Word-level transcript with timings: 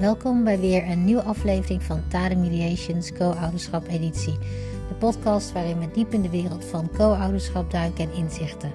Welkom 0.00 0.44
bij 0.44 0.60
weer 0.60 0.90
een 0.90 1.04
nieuwe 1.04 1.22
aflevering 1.22 1.82
van 1.82 2.02
Tade 2.08 2.36
Mediations 2.36 3.12
Co-ouderschap 3.12 3.86
editie. 3.88 4.38
De 4.88 4.94
podcast 4.98 5.52
waarin 5.52 5.78
we 5.78 5.90
diep 5.90 6.12
in 6.12 6.22
de 6.22 6.30
wereld 6.30 6.64
van 6.64 6.90
co-ouderschap 6.96 7.70
duiken 7.70 8.04
en 8.04 8.16
inzichten. 8.16 8.72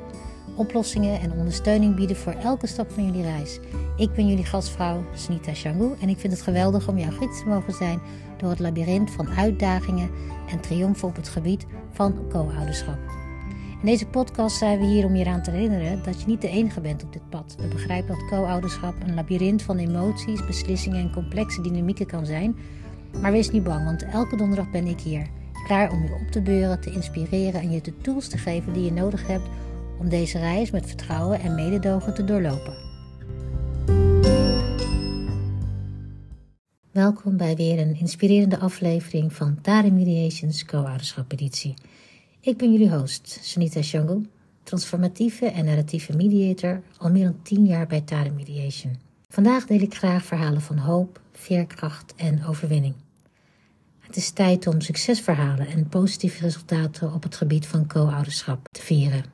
Oplossingen 0.56 1.19
en 1.19 1.31
ondersteuning 1.31 1.96
bieden 1.96 2.15
voor 2.15 2.31
elke 2.31 2.67
stap 2.67 2.92
van 2.92 3.06
jullie 3.06 3.21
reis. 3.21 3.60
Ik 3.97 4.13
ben 4.13 4.28
jullie 4.28 4.46
gastvrouw 4.46 5.03
Snita 5.13 5.53
Shangu 5.53 5.93
en 6.01 6.10
ik 6.10 6.17
vind 6.17 6.33
het 6.33 6.42
geweldig 6.42 6.88
om 6.88 6.97
jouw 6.97 7.11
gids 7.11 7.39
te 7.39 7.47
mogen 7.47 7.73
zijn 7.73 7.99
door 8.37 8.49
het 8.49 8.60
labyrint 8.60 9.12
van 9.12 9.29
uitdagingen 9.29 10.10
en 10.49 10.60
triomfen 10.60 11.07
op 11.07 11.15
het 11.15 11.29
gebied 11.29 11.65
van 11.92 12.28
co-ouderschap. 12.29 13.24
In 13.86 13.92
deze 13.92 14.08
podcast 14.08 14.58
zijn 14.58 14.79
we 14.79 14.86
hier 14.86 15.06
om 15.06 15.15
je 15.15 15.24
eraan 15.24 15.42
te 15.42 15.52
herinneren 15.52 16.04
dat 16.04 16.22
je 16.22 16.27
niet 16.27 16.41
de 16.41 16.49
enige 16.49 16.81
bent 16.81 17.03
op 17.03 17.13
dit 17.13 17.30
pad. 17.30 17.55
We 17.59 17.67
begrijpen 17.67 18.07
dat 18.07 18.27
co-ouderschap 18.30 18.95
een 19.02 19.13
labyrint 19.13 19.62
van 19.62 19.77
emoties, 19.77 20.45
beslissingen 20.45 20.99
en 20.99 21.12
complexe 21.12 21.62
dynamieken 21.62 22.05
kan 22.05 22.26
zijn. 22.26 22.55
Maar 23.21 23.31
wees 23.31 23.49
niet 23.49 23.63
bang, 23.63 23.85
want 23.85 24.03
elke 24.03 24.35
donderdag 24.35 24.71
ben 24.71 24.88
ik 24.88 24.99
hier. 24.99 25.27
Klaar 25.66 25.91
om 25.91 26.03
je 26.03 26.13
op 26.13 26.31
te 26.31 26.41
beuren, 26.41 26.81
te 26.81 26.91
inspireren 26.91 27.62
en 27.62 27.71
je 27.71 27.81
de 27.81 27.98
tools 27.98 28.27
te 28.27 28.38
geven 28.38 28.73
die 28.73 28.84
je 28.84 28.91
nodig 28.91 29.27
hebt 29.27 29.48
om 29.99 30.09
deze 30.09 30.40
reis 30.40 30.71
met 30.71 30.88
vertrouwen 30.88 31.40
en 31.40 31.55
mededogen 31.55 32.13
te 32.13 32.23
doorlopen. 32.23 32.73
Welkom 36.91 37.38
bij 37.38 37.55
weer 37.55 37.79
een 37.79 37.99
inspirerende 37.99 38.59
aflevering 38.59 39.34
van 39.34 39.62
Tare 39.62 39.91
Mediations 39.91 40.65
Co-ouderschap 40.65 41.31
editie. 41.31 41.73
Ik 42.45 42.58
ben 42.58 42.72
jullie 42.72 42.90
host, 42.90 43.40
Sunita 43.41 43.81
Shangu, 43.81 44.26
transformatieve 44.63 45.45
en 45.45 45.66
narratieve 45.66 46.16
mediator, 46.16 46.81
al 46.98 47.12
meer 47.12 47.23
dan 47.23 47.41
10 47.41 47.66
jaar 47.66 47.88
bij 47.88 48.02
Tare 48.02 48.29
Mediation. 48.32 48.96
Vandaag 49.29 49.65
deel 49.65 49.79
ik 49.79 49.96
graag 49.96 50.26
verhalen 50.26 50.62
van 50.62 50.77
hoop, 50.77 51.21
veerkracht 51.32 52.13
en 52.15 52.46
overwinning. 52.46 52.96
Het 53.99 54.15
is 54.15 54.32
tijd 54.32 54.68
om 54.68 54.82
succesverhalen 54.82 55.68
en 55.68 55.87
positieve 55.87 56.41
resultaten 56.41 57.13
op 57.13 57.24
het 57.24 57.35
gebied 57.35 57.68
van 57.68 57.87
co-ouderschap 57.87 58.68
te 58.71 58.82
vieren. 58.82 59.26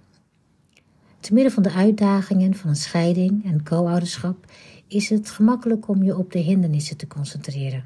Te 1.19 1.33
midden 1.33 1.51
van 1.51 1.63
de 1.63 1.71
uitdagingen 1.71 2.55
van 2.55 2.69
een 2.69 2.75
scheiding 2.75 3.45
en 3.45 3.63
co-ouderschap 3.63 4.45
is 4.87 5.09
het 5.09 5.29
gemakkelijk 5.29 5.87
om 5.87 6.03
je 6.03 6.17
op 6.17 6.31
de 6.31 6.39
hindernissen 6.39 6.97
te 6.97 7.07
concentreren. 7.07 7.83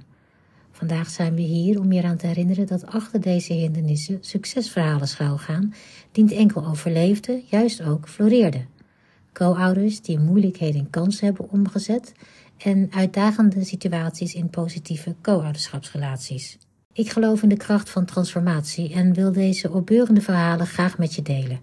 Vandaag 0.76 1.10
zijn 1.10 1.36
we 1.36 1.42
hier 1.42 1.80
om 1.80 1.92
je 1.92 2.00
eraan 2.00 2.18
te 2.18 2.28
herinneren 2.28 2.68
dat 2.68 2.86
achter 2.86 3.22
deze 3.22 3.54
hindernissen 3.54 4.18
succesverhalen 4.22 5.08
schuilgaan, 5.08 5.74
niet 6.14 6.32
enkel 6.32 6.66
overleefden, 6.66 7.44
juist 7.50 7.82
ook 7.82 8.08
floreerden. 8.08 8.68
Co-ouders 9.34 10.02
die 10.02 10.20
moeilijkheden 10.20 10.80
in 10.80 10.90
kansen 10.90 11.26
hebben 11.26 11.50
omgezet 11.50 12.14
en 12.58 12.88
uitdagende 12.92 13.64
situaties 13.64 14.34
in 14.34 14.50
positieve 14.50 15.16
co-ouderschapsrelaties. 15.22 16.58
Ik 16.94 17.10
geloof 17.10 17.44
in 17.44 17.50
de 17.50 17.58
kracht 17.58 17.90
van 17.90 18.06
transformatie 18.06 18.94
en 18.94 19.14
wil 19.14 19.32
deze 19.32 19.72
opbeurende 19.72 20.22
verhalen 20.22 20.68
graag 20.68 20.98
met 20.98 21.16
je 21.16 21.22
delen. 21.22 21.60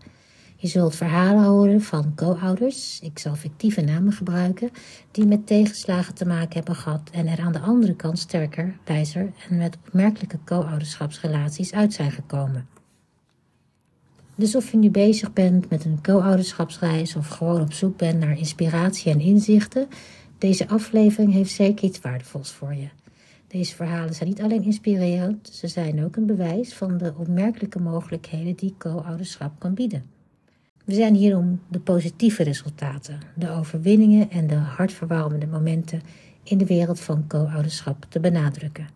Je 0.63 0.69
zult 0.69 0.97
verhalen 0.97 1.45
horen 1.45 1.81
van 1.81 2.15
co-ouders, 2.15 3.01
ik 3.01 3.19
zal 3.19 3.35
fictieve 3.35 3.81
namen 3.81 4.13
gebruiken, 4.13 4.71
die 5.11 5.27
met 5.27 5.47
tegenslagen 5.47 6.15
te 6.15 6.27
maken 6.27 6.55
hebben 6.55 6.75
gehad 6.75 7.11
en 7.13 7.27
er 7.27 7.41
aan 7.41 7.53
de 7.53 7.61
andere 7.61 7.97
kant 7.97 8.19
sterker, 8.19 8.77
wijzer 8.85 9.33
en 9.49 9.57
met 9.57 9.79
opmerkelijke 9.87 10.39
co-ouderschapsrelaties 10.45 11.73
uit 11.73 11.93
zijn 11.93 12.11
gekomen. 12.11 12.69
Dus 14.35 14.57
of 14.57 14.71
je 14.71 14.77
nu 14.77 14.91
bezig 14.91 15.33
bent 15.33 15.71
met 15.71 15.85
een 15.85 15.99
co-ouderschapsreis 16.03 17.17
of 17.17 17.29
gewoon 17.29 17.61
op 17.61 17.73
zoek 17.73 17.97
bent 17.97 18.19
naar 18.19 18.39
inspiratie 18.39 19.13
en 19.13 19.21
inzichten, 19.21 19.89
deze 20.39 20.69
aflevering 20.69 21.33
heeft 21.33 21.53
zeker 21.53 21.85
iets 21.85 22.01
waardevols 22.01 22.51
voor 22.51 22.75
je. 22.75 22.89
Deze 23.47 23.75
verhalen 23.75 24.15
zijn 24.15 24.29
niet 24.29 24.42
alleen 24.42 24.63
inspirerend, 24.63 25.48
ze 25.53 25.69
zijn 25.69 26.05
ook 26.05 26.17
een 26.17 26.27
bewijs 26.27 26.75
van 26.75 26.98
de 26.98 27.15
opmerkelijke 27.17 27.81
mogelijkheden 27.81 28.57
die 28.57 28.75
co-ouderschap 28.79 29.53
kan 29.59 29.75
bieden. 29.75 30.20
We 30.85 30.95
zijn 30.95 31.15
hier 31.15 31.37
om 31.37 31.61
de 31.69 31.81
positieve 31.81 32.43
resultaten, 32.43 33.20
de 33.35 33.51
overwinningen 33.51 34.31
en 34.31 34.47
de 34.47 34.55
hartverwarmende 34.55 35.47
momenten 35.47 36.03
in 36.43 36.59
de 36.59 36.67
wereld 36.67 37.01
van 37.01 37.27
co-ouderschap 37.27 38.07
te 38.09 38.20
benadrukken. 38.20 38.89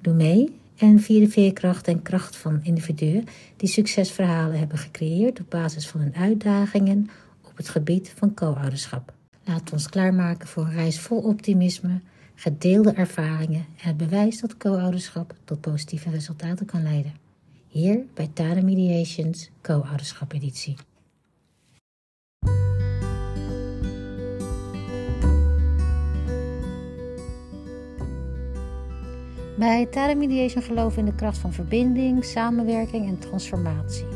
Doe 0.00 0.14
mee 0.14 0.58
en 0.76 1.00
vier 1.00 1.20
de 1.20 1.28
veerkracht 1.28 1.88
en 1.88 2.02
kracht 2.02 2.36
van 2.36 2.60
individuen 2.62 3.24
die 3.56 3.68
succesverhalen 3.68 4.58
hebben 4.58 4.78
gecreëerd 4.78 5.40
op 5.40 5.50
basis 5.50 5.88
van 5.88 6.00
hun 6.00 6.14
uitdagingen 6.14 7.10
op 7.42 7.56
het 7.56 7.68
gebied 7.68 8.12
van 8.16 8.34
co-ouderschap. 8.34 9.12
Laat 9.44 9.72
ons 9.72 9.88
klaarmaken 9.88 10.48
voor 10.48 10.64
een 10.64 10.72
reis 10.72 11.00
vol 11.00 11.18
optimisme, 11.18 12.00
gedeelde 12.34 12.92
ervaringen 12.92 13.66
en 13.82 13.88
het 13.88 13.96
bewijs 13.96 14.40
dat 14.40 14.56
co-ouderschap 14.56 15.34
tot 15.44 15.60
positieve 15.60 16.10
resultaten 16.10 16.66
kan 16.66 16.82
leiden. 16.82 17.12
Hier 17.68 18.04
bij 18.14 18.30
Tade 18.32 18.62
Mediations 18.62 19.50
Co-ouderschap 19.60 20.32
editie. 20.32 20.76
Bij 29.60 29.86
Tara 29.86 30.14
Mediation 30.14 30.62
geloven 30.62 30.94
we 30.94 30.98
in 30.98 31.06
de 31.06 31.14
kracht 31.14 31.38
van 31.38 31.52
verbinding, 31.52 32.24
samenwerking 32.24 33.08
en 33.08 33.18
transformatie. 33.18 34.06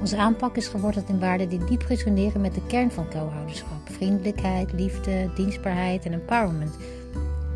Onze 0.00 0.16
aanpak 0.16 0.56
is 0.56 0.68
geworteld 0.68 1.08
in 1.08 1.18
waarden 1.18 1.48
die 1.48 1.64
diep 1.64 1.82
resoneren 1.82 2.40
met 2.40 2.54
de 2.54 2.66
kern 2.66 2.90
van 2.90 3.10
co-ouderschap: 3.10 3.78
vriendelijkheid, 3.84 4.72
liefde, 4.72 5.30
dienstbaarheid 5.34 6.04
en 6.04 6.12
empowerment. 6.12 6.76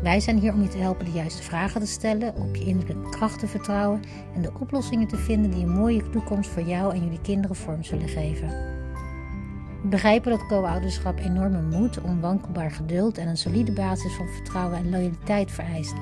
Wij 0.03 0.19
zijn 0.19 0.39
hier 0.39 0.53
om 0.53 0.61
je 0.61 0.67
te 0.67 0.77
helpen 0.77 1.05
de 1.05 1.11
juiste 1.11 1.43
vragen 1.43 1.81
te 1.81 1.87
stellen, 1.87 2.35
op 2.35 2.55
je 2.55 2.65
innerlijke 2.65 3.09
kracht 3.09 3.39
te 3.39 3.47
vertrouwen 3.47 4.01
en 4.35 4.41
de 4.41 4.51
oplossingen 4.59 5.07
te 5.07 5.17
vinden 5.17 5.51
die 5.51 5.63
een 5.63 5.77
mooie 5.77 6.09
toekomst 6.09 6.49
voor 6.49 6.63
jou 6.63 6.93
en 6.93 7.03
jullie 7.03 7.21
kinderen 7.21 7.55
vorm 7.55 7.83
zullen 7.83 8.09
geven. 8.09 8.72
Begrijpen 9.85 10.31
dat 10.31 10.45
co-ouderschap 10.45 11.19
enorme 11.19 11.61
moed, 11.61 12.01
onwankelbaar 12.01 12.71
geduld 12.71 13.17
en 13.17 13.27
een 13.27 13.37
solide 13.37 13.71
basis 13.71 14.13
van 14.13 14.27
vertrouwen 14.27 14.77
en 14.77 14.89
loyaliteit 14.89 15.51
vereist. 15.51 15.93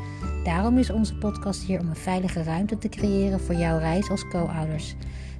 Daarom 0.44 0.78
is 0.78 0.90
onze 0.90 1.16
podcast 1.16 1.64
hier 1.64 1.80
om 1.80 1.88
een 1.88 1.96
veilige 1.96 2.44
ruimte 2.44 2.78
te 2.78 2.90
creëren 2.90 3.40
voor 3.40 3.56
jouw 3.56 3.78
reis 3.78 4.10
als 4.10 4.28
co-ouders. 4.28 4.96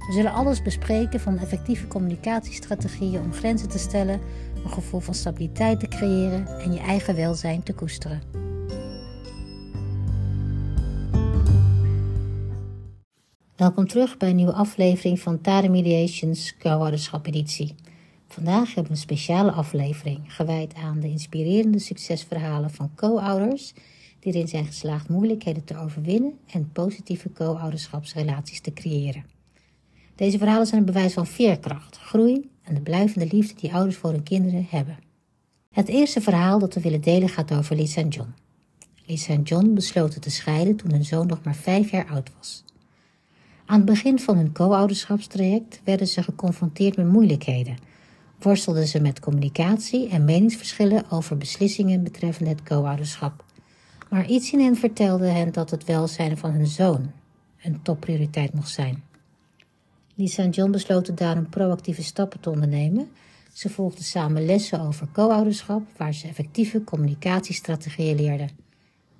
We 0.06 0.12
zullen 0.12 0.32
alles 0.32 0.62
bespreken 0.62 1.20
van 1.20 1.38
effectieve 1.38 1.86
communicatiestrategieën 1.86 3.20
om 3.20 3.32
grenzen 3.32 3.68
te 3.68 3.78
stellen, 3.78 4.20
een 4.64 4.70
gevoel 4.70 5.00
van 5.00 5.14
stabiliteit 5.14 5.80
te 5.80 5.88
creëren 5.88 6.46
en 6.46 6.72
je 6.72 6.80
eigen 6.80 7.14
welzijn 7.14 7.62
te 7.62 7.72
koesteren. 7.72 8.22
Welkom 13.56 13.86
terug 13.86 14.16
bij 14.16 14.28
een 14.28 14.36
nieuwe 14.36 14.52
aflevering 14.52 15.20
van 15.20 15.40
Tade 15.40 15.68
Mediations 15.68 16.56
Co-ouderschap 16.56 17.26
editie. 17.26 17.74
Vandaag 18.32 18.66
hebben 18.66 18.84
we 18.84 18.90
een 18.90 18.96
speciale 18.96 19.50
aflevering 19.50 20.34
gewijd 20.34 20.74
aan 20.74 21.00
de 21.00 21.08
inspirerende 21.08 21.78
succesverhalen 21.78 22.70
van 22.70 22.90
co-ouders 22.94 23.72
die 24.20 24.32
erin 24.32 24.48
zijn 24.48 24.66
geslaagd 24.66 25.08
moeilijkheden 25.08 25.64
te 25.64 25.78
overwinnen 25.78 26.38
en 26.46 26.72
positieve 26.72 27.32
co-ouderschapsrelaties 27.32 28.60
te 28.60 28.72
creëren. 28.72 29.24
Deze 30.14 30.38
verhalen 30.38 30.66
zijn 30.66 30.80
een 30.80 30.86
bewijs 30.86 31.12
van 31.12 31.26
veerkracht, 31.26 31.98
groei 31.98 32.50
en 32.62 32.74
de 32.74 32.80
blijvende 32.80 33.26
liefde 33.26 33.60
die 33.60 33.74
ouders 33.74 33.96
voor 33.96 34.10
hun 34.10 34.22
kinderen 34.22 34.66
hebben. 34.70 34.98
Het 35.72 35.88
eerste 35.88 36.20
verhaal 36.20 36.58
dat 36.58 36.74
we 36.74 36.80
willen 36.80 37.00
delen 37.00 37.28
gaat 37.28 37.54
over 37.54 37.76
Lisa 37.76 38.00
en 38.00 38.08
John. 38.08 38.34
Lisa 39.06 39.32
en 39.32 39.42
John 39.42 39.74
besloten 39.74 40.20
te 40.20 40.30
scheiden 40.30 40.76
toen 40.76 40.90
hun 40.90 41.04
zoon 41.04 41.26
nog 41.26 41.42
maar 41.44 41.56
vijf 41.56 41.90
jaar 41.90 42.08
oud 42.10 42.30
was. 42.36 42.64
Aan 43.66 43.76
het 43.76 43.86
begin 43.86 44.18
van 44.18 44.36
hun 44.36 44.52
co-ouderschapstraject 44.52 45.80
werden 45.84 46.06
ze 46.06 46.22
geconfronteerd 46.22 46.96
met 46.96 47.06
moeilijkheden 47.06 47.90
worstelden 48.42 48.86
ze 48.86 49.00
met 49.00 49.20
communicatie 49.20 50.08
en 50.08 50.24
meningsverschillen 50.24 51.10
over 51.10 51.36
beslissingen 51.36 52.02
betreffende 52.02 52.50
het 52.50 52.62
co-ouderschap. 52.62 53.44
Maar 54.08 54.26
iets 54.26 54.52
in 54.52 54.60
hen 54.60 54.76
vertelde 54.76 55.26
hen 55.26 55.52
dat 55.52 55.70
het 55.70 55.84
welzijn 55.84 56.36
van 56.36 56.50
hun 56.50 56.66
zoon 56.66 57.10
een 57.62 57.82
topprioriteit 57.82 58.54
mocht 58.54 58.70
zijn. 58.70 59.02
Lisa 60.14 60.42
en 60.42 60.50
John 60.50 60.70
besloten 60.70 61.14
daarom 61.14 61.48
proactieve 61.48 62.02
stappen 62.02 62.40
te 62.40 62.50
ondernemen. 62.50 63.10
Ze 63.52 63.68
volgden 63.68 64.04
samen 64.04 64.44
lessen 64.44 64.80
over 64.80 65.08
co-ouderschap, 65.12 65.82
waar 65.96 66.14
ze 66.14 66.28
effectieve 66.28 66.84
communicatiestrategieën 66.84 68.16
leerden. 68.16 68.48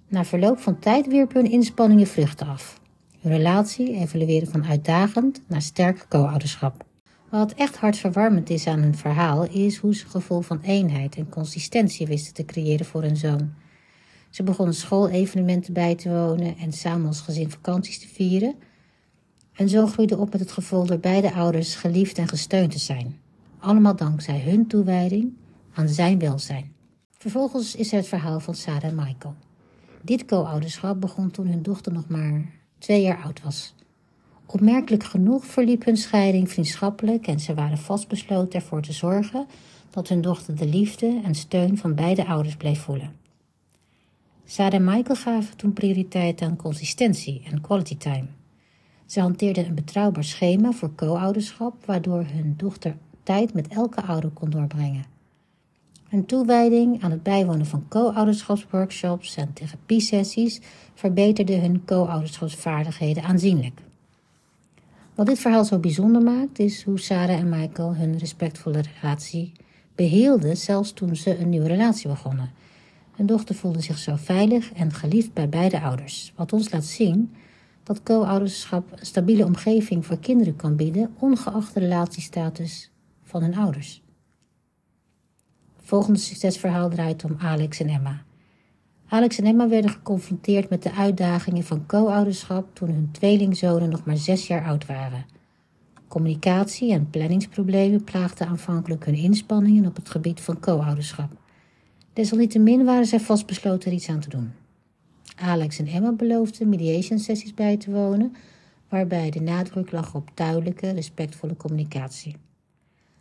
Na 0.09 0.25
verloop 0.25 0.59
van 0.59 0.79
tijd 0.79 1.07
wierpen 1.07 1.43
hun 1.43 1.51
inspanningen 1.51 2.07
vruchten 2.07 2.47
af. 2.47 2.81
Hun 3.21 3.33
relatie 3.33 3.97
evolueerde 3.97 4.51
van 4.51 4.67
uitdagend 4.67 5.43
naar 5.47 5.63
sterk 5.63 6.07
co-ouderschap. 6.09 6.85
Wat 7.33 7.53
echt 7.53 7.77
hartverwarmend 7.77 8.51
is 8.51 8.67
aan 8.67 8.81
hun 8.81 8.95
verhaal 8.95 9.45
is 9.45 9.77
hoe 9.77 9.95
ze 9.95 10.07
gevoel 10.07 10.41
van 10.41 10.61
eenheid 10.61 11.17
en 11.17 11.29
consistentie 11.29 12.07
wisten 12.07 12.35
te 12.35 12.45
creëren 12.45 12.87
voor 12.87 13.03
hun 13.03 13.17
zoon. 13.17 13.53
Ze 14.31 14.43
begonnen 14.43 14.75
school-evenementen 14.75 15.73
bij 15.73 15.95
te 15.95 16.09
wonen 16.09 16.57
en 16.57 16.73
samen 16.73 17.07
als 17.07 17.21
gezin 17.21 17.51
vakanties 17.51 17.99
te 17.99 18.09
vieren. 18.09 18.55
En 19.53 19.69
zo 19.69 19.87
groeide 19.87 20.17
op 20.17 20.33
met 20.33 20.41
het 20.41 20.53
gevoel 20.53 20.87
door 20.87 20.99
beide 20.99 21.33
ouders 21.33 21.75
geliefd 21.75 22.19
en 22.19 22.29
gesteund 22.29 22.71
te 22.71 22.79
zijn. 22.79 23.21
Allemaal 23.59 23.97
dankzij 23.97 24.41
hun 24.41 24.67
toewijding 24.67 25.33
aan 25.75 25.89
zijn 25.89 26.19
welzijn. 26.19 26.73
Vervolgens 27.19 27.75
is 27.77 27.93
er 27.93 27.99
het 27.99 28.09
verhaal 28.09 28.41
van 28.41 28.55
Sarah 28.55 28.85
en 28.85 28.95
Michael. 28.95 29.35
Dit 30.03 30.25
co-ouderschap 30.25 31.01
begon 31.01 31.31
toen 31.31 31.47
hun 31.47 31.63
dochter 31.63 31.93
nog 31.93 32.09
maar 32.09 32.45
twee 32.79 33.03
jaar 33.03 33.23
oud 33.23 33.43
was. 33.43 33.75
Opmerkelijk 34.47 35.05
genoeg 35.05 35.47
verliep 35.47 35.85
hun 35.85 35.97
scheiding 35.97 36.51
vriendschappelijk 36.51 37.27
en 37.27 37.41
ze 37.41 37.55
waren 37.55 37.79
vastbesloten 37.79 38.61
ervoor 38.61 38.83
te 38.83 38.93
zorgen 38.93 39.47
dat 39.91 40.09
hun 40.09 40.21
dochter 40.21 40.57
de 40.57 40.67
liefde 40.67 41.21
en 41.25 41.35
steun 41.35 41.79
van 41.79 41.95
beide 41.95 42.27
ouders 42.27 42.57
bleef 42.57 42.81
voelen. 42.81 43.13
Sarah 44.45 44.75
en 44.75 44.85
Michael 44.85 45.17
gaven 45.17 45.57
toen 45.57 45.73
prioriteit 45.73 46.43
aan 46.43 46.57
consistentie 46.57 47.43
en 47.51 47.61
quality 47.61 47.97
time. 47.97 48.27
Ze 49.07 49.21
hanteerden 49.21 49.67
een 49.67 49.75
betrouwbaar 49.75 50.25
schema 50.25 50.73
voor 50.73 50.95
co-ouderschap, 50.95 51.85
waardoor 51.85 52.25
hun 52.25 52.55
dochter 52.57 52.97
tijd 53.23 53.55
met 53.55 53.69
elke 53.69 54.03
ouder 54.03 54.31
kon 54.31 54.51
doorbrengen. 54.51 55.05
Hun 56.09 56.27
toewijding 56.27 57.03
aan 57.03 57.11
het 57.11 57.23
bijwonen 57.23 57.67
van 57.67 57.89
co-ouderschapsworkshops 57.89 59.37
en 59.37 59.53
therapiesessies 59.53 60.61
verbeterde 60.95 61.55
hun 61.57 61.85
co-ouderschapsvaardigheden 61.85 63.23
aanzienlijk. 63.23 63.81
Wat 65.15 65.27
dit 65.27 65.39
verhaal 65.39 65.65
zo 65.65 65.79
bijzonder 65.79 66.23
maakt, 66.23 66.59
is 66.59 66.83
hoe 66.83 67.01
Sarah 67.01 67.39
en 67.39 67.49
Michael 67.49 67.97
hun 67.97 68.19
respectvolle 68.19 68.83
relatie 69.01 69.53
behielden, 69.95 70.57
zelfs 70.57 70.93
toen 70.93 71.17
ze 71.17 71.39
een 71.39 71.49
nieuwe 71.49 71.67
relatie 71.67 72.09
begonnen. 72.09 72.51
Hun 73.17 73.27
dochter 73.27 73.55
voelde 73.55 73.81
zich 73.81 73.99
zo 73.99 74.17
veilig 74.17 74.73
en 74.73 74.93
geliefd 74.93 75.33
bij 75.33 75.49
beide 75.49 75.81
ouders, 75.81 76.33
wat 76.37 76.53
ons 76.53 76.71
laat 76.71 76.85
zien 76.85 77.35
dat 77.83 78.03
co-ouderschap 78.03 78.93
een 78.93 79.07
stabiele 79.07 79.45
omgeving 79.45 80.07
voor 80.07 80.19
kinderen 80.19 80.57
kan 80.57 80.77
bieden, 80.77 81.15
ongeacht 81.19 81.75
de 81.75 81.81
relatiestatus 81.81 82.91
van 83.23 83.43
hun 83.43 83.57
ouders. 83.57 84.03
Het 85.77 85.87
volgende 85.87 86.19
succesverhaal 86.19 86.91
draait 86.91 87.25
om 87.25 87.37
Alex 87.39 87.81
en 87.81 87.89
Emma. 87.89 88.23
Alex 89.13 89.39
en 89.39 89.47
Emma 89.47 89.69
werden 89.69 89.91
geconfronteerd 89.91 90.69
met 90.69 90.83
de 90.83 90.93
uitdagingen 90.93 91.65
van 91.65 91.87
co-ouderschap 91.87 92.75
toen 92.75 92.89
hun 92.89 93.09
tweelingzonen 93.11 93.89
nog 93.89 94.05
maar 94.05 94.17
zes 94.17 94.47
jaar 94.47 94.65
oud 94.65 94.87
waren. 94.87 95.27
Communicatie 96.09 96.93
en 96.93 97.11
planningsproblemen 97.11 98.05
plaagden 98.05 98.47
aanvankelijk 98.47 99.05
hun 99.05 99.15
inspanningen 99.15 99.87
op 99.87 99.97
het 99.97 100.11
gebied 100.11 100.41
van 100.41 100.61
co-ouderschap. 100.61 101.31
Desalniettemin 102.13 102.85
waren 102.85 103.07
zij 103.07 103.21
vastbesloten 103.21 103.91
er 103.91 103.97
iets 103.97 104.09
aan 104.09 104.21
te 104.21 104.29
doen. 104.29 104.53
Alex 105.37 105.79
en 105.79 105.87
Emma 105.87 106.13
beloofden 106.13 106.69
mediation 106.69 107.19
sessies 107.19 107.55
bij 107.55 107.77
te 107.77 107.91
wonen, 107.91 108.37
waarbij 108.89 109.31
de 109.31 109.41
nadruk 109.41 109.91
lag 109.91 110.15
op 110.15 110.31
duidelijke, 110.35 110.91
respectvolle 110.91 111.57
communicatie. 111.57 112.37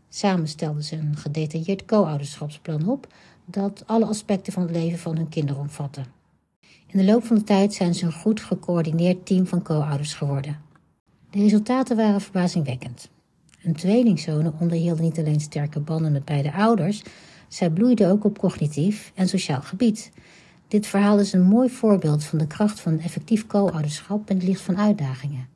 Samen 0.09 0.47
stelden 0.47 0.83
ze 0.83 0.95
een 0.95 1.17
gedetailleerd 1.17 1.85
co-ouderschapsplan 1.85 2.89
op 2.89 3.07
dat 3.51 3.83
alle 3.85 4.05
aspecten 4.05 4.53
van 4.53 4.61
het 4.61 4.71
leven 4.71 4.99
van 4.99 5.15
hun 5.15 5.29
kinderen 5.29 5.61
omvatte. 5.61 6.01
In 6.87 6.97
de 6.97 7.05
loop 7.05 7.25
van 7.25 7.35
de 7.35 7.43
tijd 7.43 7.73
zijn 7.73 7.93
ze 7.93 8.05
een 8.05 8.11
goed 8.11 8.41
gecoördineerd 8.41 9.25
team 9.25 9.47
van 9.47 9.61
co-ouders 9.61 10.13
geworden. 10.13 10.59
De 11.29 11.39
resultaten 11.39 11.95
waren 11.97 12.21
verbazingwekkend. 12.21 13.09
Hun 13.59 13.73
tweelingzonen 13.73 14.53
onderhielden 14.59 15.03
niet 15.03 15.19
alleen 15.19 15.39
sterke 15.39 15.79
banden 15.79 16.11
met 16.11 16.25
beide 16.25 16.53
ouders, 16.53 17.03
zij 17.47 17.69
bloeiden 17.69 18.09
ook 18.09 18.23
op 18.23 18.37
cognitief 18.37 19.11
en 19.15 19.27
sociaal 19.27 19.61
gebied. 19.61 20.11
Dit 20.67 20.87
verhaal 20.87 21.19
is 21.19 21.33
een 21.33 21.43
mooi 21.43 21.69
voorbeeld 21.69 22.23
van 22.23 22.37
de 22.37 22.47
kracht 22.47 22.79
van 22.79 22.99
effectief 22.99 23.47
co-ouderschap 23.47 24.29
in 24.29 24.35
het 24.35 24.45
licht 24.45 24.61
van 24.61 24.77
uitdagingen. 24.77 25.47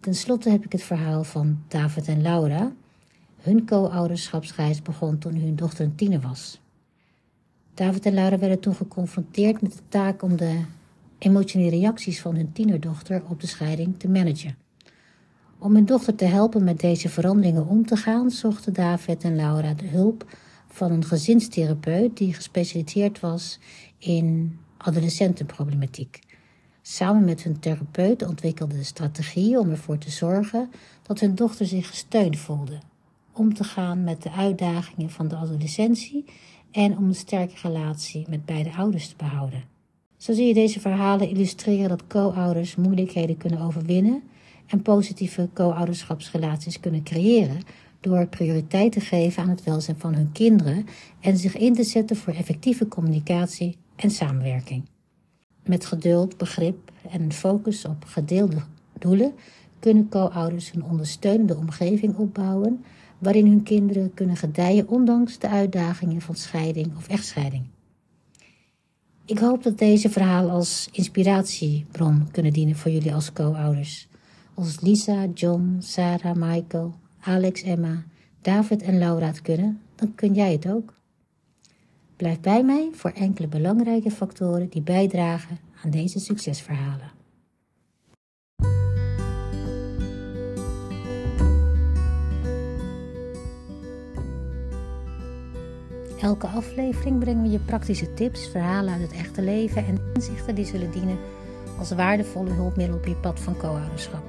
Ten 0.00 0.14
slotte 0.14 0.50
heb 0.50 0.64
ik 0.64 0.72
het 0.72 0.82
verhaal 0.82 1.24
van 1.24 1.62
David 1.68 2.08
en 2.08 2.22
Laura. 2.22 2.72
Hun 3.36 3.66
co-ouderschapsreis 3.66 4.82
begon 4.82 5.18
toen 5.18 5.34
hun 5.36 5.56
dochter 5.56 5.84
een 5.84 5.94
tiener 5.94 6.20
was. 6.20 6.61
David 7.74 8.06
en 8.06 8.14
Laura 8.14 8.38
werden 8.38 8.60
toen 8.60 8.74
geconfronteerd 8.74 9.62
met 9.62 9.72
de 9.72 9.82
taak 9.88 10.22
om 10.22 10.36
de 10.36 10.60
emotionele 11.18 11.70
reacties 11.70 12.20
van 12.20 12.34
hun 12.34 12.52
tienerdochter 12.52 13.22
op 13.28 13.40
de 13.40 13.46
scheiding 13.46 13.98
te 13.98 14.08
managen. 14.08 14.56
Om 15.58 15.74
hun 15.74 15.84
dochter 15.84 16.14
te 16.14 16.24
helpen 16.24 16.64
met 16.64 16.80
deze 16.80 17.08
veranderingen 17.08 17.66
om 17.66 17.86
te 17.86 17.96
gaan, 17.96 18.30
zochten 18.30 18.72
David 18.72 19.24
en 19.24 19.36
Laura 19.36 19.74
de 19.74 19.86
hulp 19.86 20.36
van 20.66 20.92
een 20.92 21.04
gezinstherapeut 21.04 22.16
die 22.16 22.34
gespecialiseerd 22.34 23.20
was 23.20 23.58
in 23.98 24.58
adolescentenproblematiek. 24.76 26.20
Samen 26.82 27.24
met 27.24 27.42
hun 27.42 27.58
therapeut 27.58 28.26
ontwikkelden 28.26 28.78
ze 28.78 28.84
strategieën 28.84 29.58
om 29.58 29.70
ervoor 29.70 29.98
te 29.98 30.10
zorgen 30.10 30.70
dat 31.02 31.20
hun 31.20 31.34
dochter 31.34 31.66
zich 31.66 31.88
gesteund 31.88 32.38
voelde, 32.38 32.78
om 33.32 33.54
te 33.54 33.64
gaan 33.64 34.04
met 34.04 34.22
de 34.22 34.30
uitdagingen 34.30 35.10
van 35.10 35.28
de 35.28 35.36
adolescentie 35.36 36.24
en 36.72 36.96
om 36.96 37.04
een 37.04 37.14
sterke 37.14 37.54
relatie 37.62 38.26
met 38.28 38.44
beide 38.44 38.72
ouders 38.72 39.08
te 39.08 39.16
behouden. 39.16 39.64
Zo 40.16 40.32
zie 40.32 40.46
je 40.46 40.54
deze 40.54 40.80
verhalen 40.80 41.28
illustreren 41.28 41.88
dat 41.88 42.06
co-ouders 42.06 42.76
moeilijkheden 42.76 43.36
kunnen 43.36 43.60
overwinnen 43.60 44.22
en 44.66 44.82
positieve 44.82 45.48
co-ouderschapsrelaties 45.54 46.80
kunnen 46.80 47.02
creëren 47.02 47.60
door 48.00 48.26
prioriteit 48.26 48.92
te 48.92 49.00
geven 49.00 49.42
aan 49.42 49.48
het 49.48 49.64
welzijn 49.64 49.98
van 49.98 50.14
hun 50.14 50.32
kinderen 50.32 50.86
en 51.20 51.36
zich 51.36 51.56
in 51.56 51.74
te 51.74 51.84
zetten 51.84 52.16
voor 52.16 52.32
effectieve 52.32 52.88
communicatie 52.88 53.76
en 53.96 54.10
samenwerking. 54.10 54.84
Met 55.64 55.86
geduld, 55.86 56.36
begrip 56.36 56.92
en 57.10 57.22
een 57.22 57.32
focus 57.32 57.84
op 57.84 58.04
gedeelde 58.04 58.62
doelen 58.98 59.32
kunnen 59.78 60.08
co-ouders 60.08 60.72
een 60.74 60.84
ondersteunende 60.84 61.56
omgeving 61.56 62.16
opbouwen 62.16 62.84
waarin 63.22 63.46
hun 63.46 63.62
kinderen 63.62 64.14
kunnen 64.14 64.36
gedijen 64.36 64.88
ondanks 64.88 65.38
de 65.38 65.48
uitdagingen 65.48 66.20
van 66.20 66.34
scheiding 66.34 66.96
of 66.96 67.08
echtscheiding. 67.08 67.64
Ik 69.24 69.38
hoop 69.38 69.62
dat 69.62 69.78
deze 69.78 70.10
verhalen 70.10 70.50
als 70.50 70.88
inspiratiebron 70.92 72.28
kunnen 72.30 72.52
dienen 72.52 72.76
voor 72.76 72.90
jullie 72.90 73.14
als 73.14 73.32
co-ouders. 73.32 74.08
Als 74.54 74.80
Lisa, 74.80 75.26
John, 75.34 75.76
Sarah, 75.80 76.36
Michael, 76.36 76.94
Alex, 77.20 77.62
Emma, 77.62 78.04
David 78.40 78.82
en 78.82 78.98
Laura 78.98 79.26
het 79.26 79.42
kunnen, 79.42 79.80
dan 79.94 80.14
kun 80.14 80.34
jij 80.34 80.52
het 80.52 80.68
ook. 80.68 80.94
Blijf 82.16 82.40
bij 82.40 82.64
mij 82.64 82.88
voor 82.92 83.10
enkele 83.10 83.48
belangrijke 83.48 84.10
factoren 84.10 84.68
die 84.68 84.82
bijdragen 84.82 85.58
aan 85.84 85.90
deze 85.90 86.18
succesverhalen. 86.18 87.21
Elke 96.22 96.46
aflevering 96.46 97.18
brengen 97.18 97.42
we 97.42 97.50
je 97.50 97.58
praktische 97.58 98.14
tips, 98.14 98.48
verhalen 98.48 98.92
uit 98.92 99.02
het 99.02 99.12
echte 99.12 99.42
leven 99.42 99.86
en 99.86 100.00
inzichten 100.14 100.54
die 100.54 100.64
zullen 100.64 100.90
dienen 100.90 101.18
als 101.78 101.90
waardevolle 101.90 102.50
hulpmiddel 102.50 102.96
op 102.96 103.06
je 103.06 103.14
pad 103.14 103.40
van 103.40 103.56
co-ouderschap. 103.56 104.22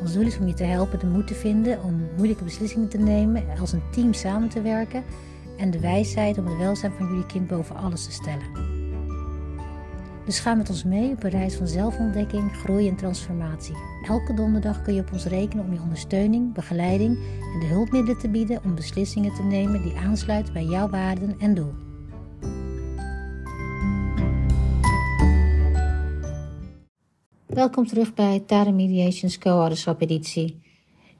Ons 0.00 0.12
doel 0.12 0.26
is 0.26 0.38
om 0.38 0.46
je 0.46 0.54
te 0.54 0.64
helpen 0.64 0.98
de 0.98 1.06
moed 1.06 1.26
te 1.26 1.34
vinden 1.34 1.82
om 1.82 2.08
moeilijke 2.16 2.44
beslissingen 2.44 2.88
te 2.88 2.98
nemen, 2.98 3.44
als 3.60 3.72
een 3.72 3.90
team 3.90 4.12
samen 4.12 4.48
te 4.48 4.62
werken 4.62 5.04
en 5.56 5.70
de 5.70 5.80
wijsheid 5.80 6.38
om 6.38 6.46
het 6.46 6.56
welzijn 6.56 6.92
van 6.92 7.06
jullie 7.06 7.26
kind 7.26 7.46
boven 7.46 7.76
alles 7.76 8.04
te 8.04 8.12
stellen. 8.12 8.79
Dus 10.30 10.38
ga 10.38 10.54
met 10.54 10.70
ons 10.70 10.84
mee 10.84 11.10
op 11.10 11.22
een 11.22 11.30
reis 11.30 11.54
van 11.54 11.66
zelfontdekking, 11.66 12.56
groei 12.56 12.88
en 12.88 12.96
transformatie. 12.96 13.74
Elke 14.08 14.34
donderdag 14.34 14.82
kun 14.82 14.94
je 14.94 15.00
op 15.00 15.12
ons 15.12 15.24
rekenen 15.24 15.64
om 15.64 15.72
je 15.72 15.80
ondersteuning, 15.80 16.52
begeleiding 16.52 17.18
en 17.54 17.60
de 17.60 17.66
hulpmiddelen 17.66 18.18
te 18.18 18.28
bieden 18.28 18.60
om 18.64 18.74
beslissingen 18.74 19.34
te 19.34 19.42
nemen 19.42 19.82
die 19.82 19.96
aansluiten 19.96 20.52
bij 20.52 20.64
jouw 20.64 20.88
waarden 20.88 21.36
en 21.38 21.54
doel. 21.54 21.72
Welkom 27.46 27.86
terug 27.86 28.14
bij 28.14 28.42
Tara 28.46 28.70
Mediations 28.70 29.38
Co-ouderschap 29.38 30.00
editie. 30.00 30.60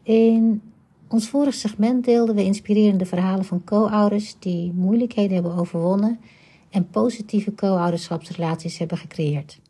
In 0.02 0.62
ons 1.08 1.28
vorige 1.28 1.58
segment 1.58 2.04
deelden 2.04 2.34
we 2.34 2.44
inspirerende 2.44 3.06
verhalen 3.06 3.44
van 3.44 3.64
co-ouders 3.64 4.36
die 4.38 4.72
moeilijkheden 4.72 5.34
hebben 5.34 5.54
overwonnen 5.56 6.20
en 6.70 6.90
positieve 6.90 7.54
co-ouderschapsrelaties 7.54 8.78
hebben 8.78 8.98
gecreëerd. 8.98 9.60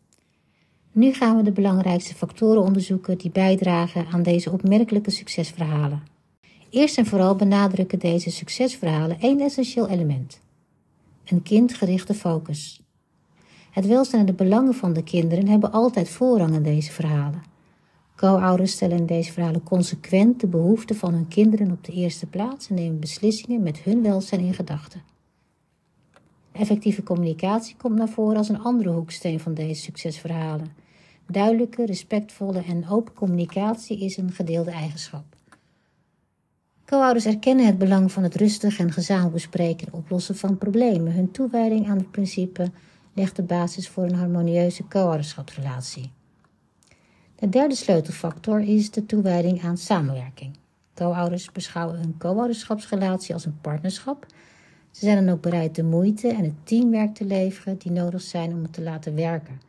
Nu 0.93 1.13
gaan 1.13 1.37
we 1.37 1.43
de 1.43 1.53
belangrijkste 1.53 2.15
factoren 2.15 2.63
onderzoeken 2.63 3.19
die 3.19 3.31
bijdragen 3.31 4.07
aan 4.07 4.23
deze 4.23 4.51
opmerkelijke 4.51 5.11
succesverhalen. 5.11 6.03
Eerst 6.71 6.99
en 6.99 7.07
vooral 7.07 7.37
benadrukken 7.37 7.99
deze 7.99 8.31
succesverhalen 8.31 9.21
één 9.21 9.41
essentieel 9.41 9.89
element: 9.89 10.41
een 11.25 11.43
kindgerichte 11.43 12.15
focus. 12.15 12.83
Het 13.71 13.87
welzijn 13.87 14.21
en 14.21 14.27
de 14.27 14.33
belangen 14.33 14.75
van 14.75 14.93
de 14.93 15.03
kinderen 15.03 15.49
hebben 15.49 15.73
altijd 15.73 16.09
voorrang 16.09 16.55
in 16.55 16.63
deze 16.63 16.93
verhalen. 16.93 17.43
Co-ouders 18.17 18.73
stellen 18.73 18.97
in 18.97 19.07
deze 19.07 19.33
verhalen 19.33 19.63
consequent 19.63 20.41
de 20.41 20.47
behoeften 20.47 20.97
van 20.97 21.13
hun 21.13 21.29
kinderen 21.29 21.71
op 21.71 21.85
de 21.85 21.93
eerste 21.93 22.27
plaats 22.27 22.69
en 22.69 22.75
nemen 22.75 23.01
beslissingen 23.01 23.63
met 23.63 23.79
hun 23.79 24.03
welzijn 24.03 24.41
in 24.41 24.55
gedachten. 24.55 25.03
Effectieve 26.53 27.03
communicatie 27.03 27.77
komt 27.77 27.97
naar 27.97 28.09
voren 28.09 28.37
als 28.37 28.49
een 28.49 28.61
andere 28.61 28.91
hoeksteen 28.91 29.41
van 29.41 29.55
deze 29.55 29.83
succesverhalen. 29.83 30.73
Duidelijke, 31.27 31.87
respectvolle 31.87 32.63
en 32.63 32.89
open 32.89 33.15
communicatie 33.15 34.01
is 34.01 34.17
een 34.17 34.33
gedeelde 34.33 34.71
eigenschap. 34.71 35.25
Co-ouders 36.85 37.27
erkennen 37.27 37.67
het 37.67 37.79
belang 37.79 38.13
van 38.13 38.23
het 38.23 38.35
rustig 38.35 38.79
en 38.79 38.93
gezamenlijk 38.93 39.35
bespreken 39.35 39.87
en 39.87 39.93
oplossen 39.93 40.37
van 40.37 40.59
problemen. 40.59 41.13
Hun 41.13 41.31
toewijding 41.31 41.89
aan 41.89 41.97
het 41.97 42.11
principe 42.11 42.71
legt 43.13 43.37
de 43.37 43.43
basis 43.43 43.89
voor 43.89 44.05
een 44.05 44.15
harmonieuze 44.15 44.89
co-ouderschapsrelatie. 44.89 46.13
De 47.35 47.49
derde 47.49 47.75
sleutelfactor 47.75 48.61
is 48.61 48.91
de 48.91 49.07
toewijding 49.07 49.63
aan 49.63 49.77
samenwerking. 49.77 50.57
Co-ouders 50.95 51.53
beschouwen 51.53 51.99
hun 51.99 52.15
co-ouderschapsrelatie 52.19 53.35
als 53.35 53.45
een 53.45 53.61
partnerschap. 53.61 54.27
Ze 54.91 55.05
zijn 55.05 55.25
dan 55.25 55.35
ook 55.35 55.43
bereid 55.43 55.75
de 55.75 55.83
moeite 55.83 56.29
en 56.29 56.45
het 56.45 56.67
teamwerk 56.67 57.15
te 57.15 57.25
leveren 57.25 57.79
die 57.79 57.93
nodig 57.93 58.21
zijn 58.21 58.53
om 58.53 58.63
het 58.63 58.73
te 58.73 58.83
laten 58.83 59.15
werken. 59.15 59.61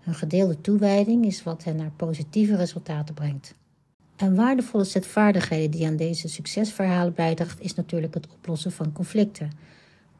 Hun 0.00 0.14
gedeelde 0.14 0.60
toewijding 0.60 1.24
is 1.24 1.42
wat 1.42 1.64
hen 1.64 1.76
naar 1.76 1.92
positieve 1.96 2.56
resultaten 2.56 3.14
brengt. 3.14 3.54
Een 4.16 4.34
waardevolle 4.34 4.84
set 4.84 5.06
vaardigheden 5.06 5.70
die 5.70 5.86
aan 5.86 5.96
deze 5.96 6.28
succesverhalen 6.28 7.14
bijdraagt, 7.14 7.60
is 7.60 7.74
natuurlijk 7.74 8.14
het 8.14 8.28
oplossen 8.32 8.72
van 8.72 8.92
conflicten. 8.92 9.50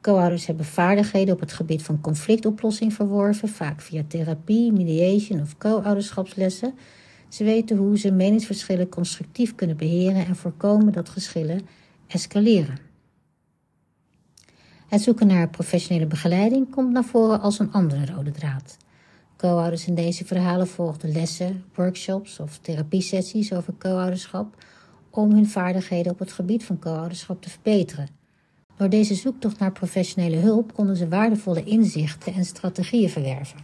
Co-ouders 0.01 0.47
hebben 0.47 0.65
vaardigheden 0.65 1.35
op 1.35 1.41
het 1.41 1.53
gebied 1.53 1.83
van 1.83 2.01
conflictoplossing 2.01 2.93
verworven, 2.93 3.49
vaak 3.49 3.81
via 3.81 4.03
therapie, 4.09 4.73
mediation 4.73 5.41
of 5.41 5.59
co-ouderschapslessen. 5.59 6.75
Ze 7.29 7.45
weten 7.45 7.77
hoe 7.77 7.99
ze 7.99 8.11
meningsverschillen 8.11 8.89
constructief 8.89 9.55
kunnen 9.55 9.77
beheren 9.77 10.27
en 10.27 10.37
voorkomen 10.37 10.93
dat 10.93 11.09
geschillen 11.09 11.61
escaleren. 12.07 12.79
Het 14.95 15.03
zoeken 15.03 15.27
naar 15.27 15.49
professionele 15.49 16.07
begeleiding 16.07 16.71
komt 16.71 16.93
naar 16.93 17.05
voren 17.05 17.41
als 17.41 17.59
een 17.59 17.73
andere 17.73 18.07
rode 18.07 18.31
draad. 18.31 18.77
Co-ouders 19.37 19.87
in 19.87 19.95
deze 19.95 20.25
verhalen 20.25 20.67
volgden 20.67 21.13
lessen, 21.13 21.65
workshops 21.75 22.41
of 22.41 22.59
therapiesessies 22.59 23.53
over 23.53 23.75
co-ouderschap 23.79 24.65
om 25.11 25.33
hun 25.33 25.49
vaardigheden 25.49 26.13
op 26.13 26.19
het 26.19 26.33
gebied 26.33 26.65
van 26.65 26.79
co-ouderschap 26.79 27.43
te 27.43 27.51
verbeteren. 27.51 28.09
Door 28.77 28.89
deze 28.89 29.15
zoektocht 29.15 29.59
naar 29.59 29.73
professionele 29.73 30.37
hulp 30.37 30.75
konden 30.75 30.97
ze 30.97 31.09
waardevolle 31.09 31.65
inzichten 31.65 32.35
en 32.35 32.45
strategieën 32.45 33.11
verwerven. 33.11 33.59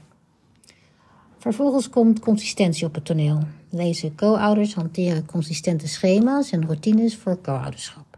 Vervolgens 1.38 1.88
komt 1.88 2.20
consistentie 2.20 2.87
op 2.87 2.94
het 2.94 3.04
toneel. 3.04 3.42
Deze 3.68 4.14
co-ouders 4.14 4.75
hanteren 4.75 5.26
consistente 5.26 5.88
schema's 5.88 6.50
en 6.50 6.66
routines 6.66 7.16
voor 7.16 7.40
co-ouderschap. 7.40 8.09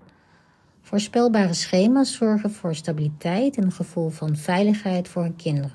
Voorspelbare 0.92 1.54
schema's 1.54 2.12
zorgen 2.12 2.50
voor 2.50 2.74
stabiliteit 2.74 3.56
en 3.56 3.62
een 3.62 3.72
gevoel 3.72 4.08
van 4.08 4.36
veiligheid 4.36 5.08
voor 5.08 5.22
hun 5.22 5.36
kinderen 5.36 5.72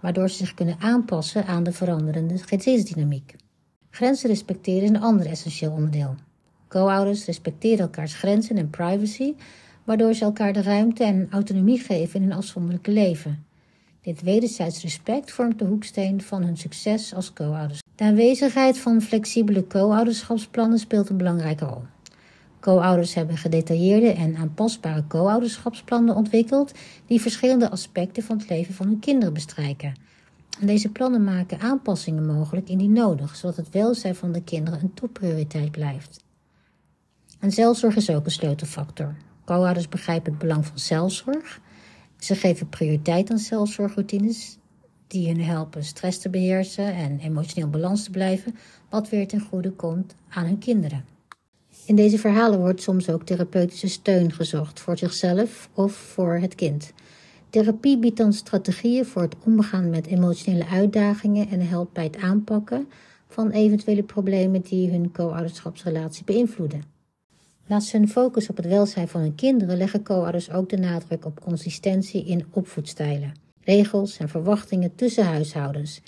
waardoor 0.00 0.28
ze 0.28 0.36
zich 0.36 0.54
kunnen 0.54 0.76
aanpassen 0.78 1.46
aan 1.46 1.62
de 1.62 1.72
veranderende 1.72 2.38
gezinsdynamiek. 2.38 3.34
Grenzen 3.90 4.28
respecteren 4.28 4.82
is 4.82 4.88
een 4.88 5.00
ander 5.00 5.26
essentieel 5.26 5.72
onderdeel. 5.72 6.14
Co-ouders 6.68 7.24
respecteren 7.24 7.78
elkaars 7.78 8.14
grenzen 8.14 8.56
en 8.56 8.70
privacy, 8.70 9.34
waardoor 9.84 10.14
ze 10.14 10.24
elkaar 10.24 10.52
de 10.52 10.62
ruimte 10.62 11.04
en 11.04 11.26
autonomie 11.30 11.78
geven 11.78 12.20
in 12.20 12.28
hun 12.28 12.38
afzonderlijke 12.38 12.90
leven. 12.90 13.44
Dit 14.00 14.22
wederzijds 14.22 14.82
respect 14.82 15.32
vormt 15.32 15.58
de 15.58 15.64
hoeksteen 15.64 16.22
van 16.22 16.42
hun 16.42 16.56
succes 16.56 17.14
als 17.14 17.32
co-ouders. 17.32 17.82
De 17.94 18.04
aanwezigheid 18.04 18.78
van 18.78 19.00
flexibele 19.00 19.66
co-ouderschapsplannen 19.66 20.78
speelt 20.78 21.08
een 21.08 21.16
belangrijke 21.16 21.64
rol. 21.64 21.82
Co-ouders 22.66 23.14
hebben 23.14 23.36
gedetailleerde 23.36 24.12
en 24.12 24.36
aanpasbare 24.36 25.06
co-ouderschapsplannen 25.06 26.14
ontwikkeld 26.14 26.72
die 27.06 27.20
verschillende 27.20 27.70
aspecten 27.70 28.22
van 28.22 28.38
het 28.38 28.48
leven 28.48 28.74
van 28.74 28.86
hun 28.86 28.98
kinderen 28.98 29.34
bestrijken. 29.34 29.94
En 30.60 30.66
deze 30.66 30.88
plannen 30.88 31.24
maken 31.24 31.60
aanpassingen 31.60 32.26
mogelijk 32.26 32.68
indien 32.68 32.92
nodig, 32.92 33.36
zodat 33.36 33.56
het 33.56 33.70
welzijn 33.70 34.14
van 34.14 34.32
de 34.32 34.42
kinderen 34.42 34.80
een 34.80 34.94
topprioriteit 34.94 35.70
blijft. 35.70 36.24
En 37.40 37.52
zelfzorg 37.52 37.96
is 37.96 38.10
ook 38.10 38.24
een 38.24 38.30
sleutelfactor. 38.30 39.16
Co-ouders 39.44 39.88
begrijpen 39.88 40.30
het 40.32 40.40
belang 40.40 40.66
van 40.66 40.78
zelfzorg. 40.78 41.60
Ze 42.18 42.34
geven 42.34 42.68
prioriteit 42.68 43.30
aan 43.30 43.38
zelfzorgroutines 43.38 44.58
die 45.06 45.28
hun 45.28 45.42
helpen 45.42 45.84
stress 45.84 46.18
te 46.18 46.28
beheersen 46.28 46.94
en 46.94 47.18
emotioneel 47.18 47.70
balans 47.70 48.04
te 48.04 48.10
blijven, 48.10 48.56
wat 48.90 49.08
weer 49.08 49.26
ten 49.26 49.40
goede 49.40 49.70
komt 49.70 50.14
aan 50.28 50.44
hun 50.44 50.58
kinderen. 50.58 51.15
In 51.86 51.96
deze 51.96 52.18
verhalen 52.18 52.58
wordt 52.58 52.82
soms 52.82 53.10
ook 53.10 53.22
therapeutische 53.22 53.88
steun 53.88 54.32
gezocht 54.32 54.80
voor 54.80 54.98
zichzelf 54.98 55.68
of 55.74 55.92
voor 55.92 56.34
het 56.34 56.54
kind. 56.54 56.92
Therapie 57.50 57.98
biedt 57.98 58.16
dan 58.16 58.32
strategieën 58.32 59.04
voor 59.04 59.22
het 59.22 59.34
omgaan 59.44 59.90
met 59.90 60.06
emotionele 60.06 60.66
uitdagingen 60.66 61.48
en 61.48 61.68
helpt 61.68 61.92
bij 61.92 62.04
het 62.04 62.16
aanpakken 62.16 62.88
van 63.28 63.50
eventuele 63.50 64.02
problemen 64.02 64.60
die 64.60 64.90
hun 64.90 65.12
co-ouderschapsrelatie 65.12 66.24
beïnvloeden. 66.24 66.82
Naast 67.66 67.92
hun 67.92 68.08
focus 68.08 68.48
op 68.48 68.56
het 68.56 68.66
welzijn 68.66 69.08
van 69.08 69.20
hun 69.20 69.34
kinderen 69.34 69.76
leggen 69.76 70.02
co-ouders 70.02 70.50
ook 70.50 70.68
de 70.68 70.76
nadruk 70.76 71.24
op 71.24 71.40
consistentie 71.40 72.24
in 72.24 72.44
opvoedstijlen, 72.50 73.34
regels 73.60 74.18
en 74.18 74.28
verwachtingen 74.28 74.94
tussen 74.94 75.24
huishoudens. 75.24 76.00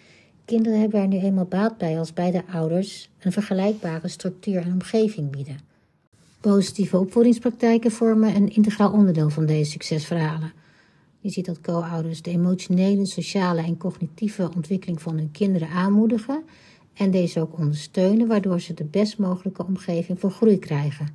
Kinderen 0.44 0.80
hebben 0.80 1.00
er 1.00 1.08
nu 1.08 1.18
eenmaal 1.18 1.44
baat 1.44 1.78
bij 1.78 1.98
als 1.98 2.12
beide 2.12 2.42
ouders 2.52 3.10
een 3.18 3.32
vergelijkbare 3.32 4.08
structuur 4.08 4.62
en 4.62 4.72
omgeving 4.72 5.30
bieden. 5.30 5.67
Positieve 6.40 6.98
opvoedingspraktijken 6.98 7.90
vormen 7.90 8.36
een 8.36 8.54
integraal 8.54 8.92
onderdeel 8.92 9.30
van 9.30 9.46
deze 9.46 9.70
succesverhalen. 9.70 10.52
Je 11.20 11.30
ziet 11.30 11.46
dat 11.46 11.60
co-ouders 11.60 12.22
de 12.22 12.30
emotionele, 12.30 13.06
sociale 13.06 13.62
en 13.62 13.76
cognitieve 13.76 14.50
ontwikkeling 14.54 15.02
van 15.02 15.16
hun 15.16 15.30
kinderen 15.30 15.68
aanmoedigen 15.68 16.42
en 16.94 17.10
deze 17.10 17.40
ook 17.40 17.58
ondersteunen, 17.58 18.26
waardoor 18.26 18.60
ze 18.60 18.74
de 18.74 18.84
best 18.84 19.18
mogelijke 19.18 19.66
omgeving 19.66 20.20
voor 20.20 20.30
groei 20.30 20.58
krijgen. 20.58 21.08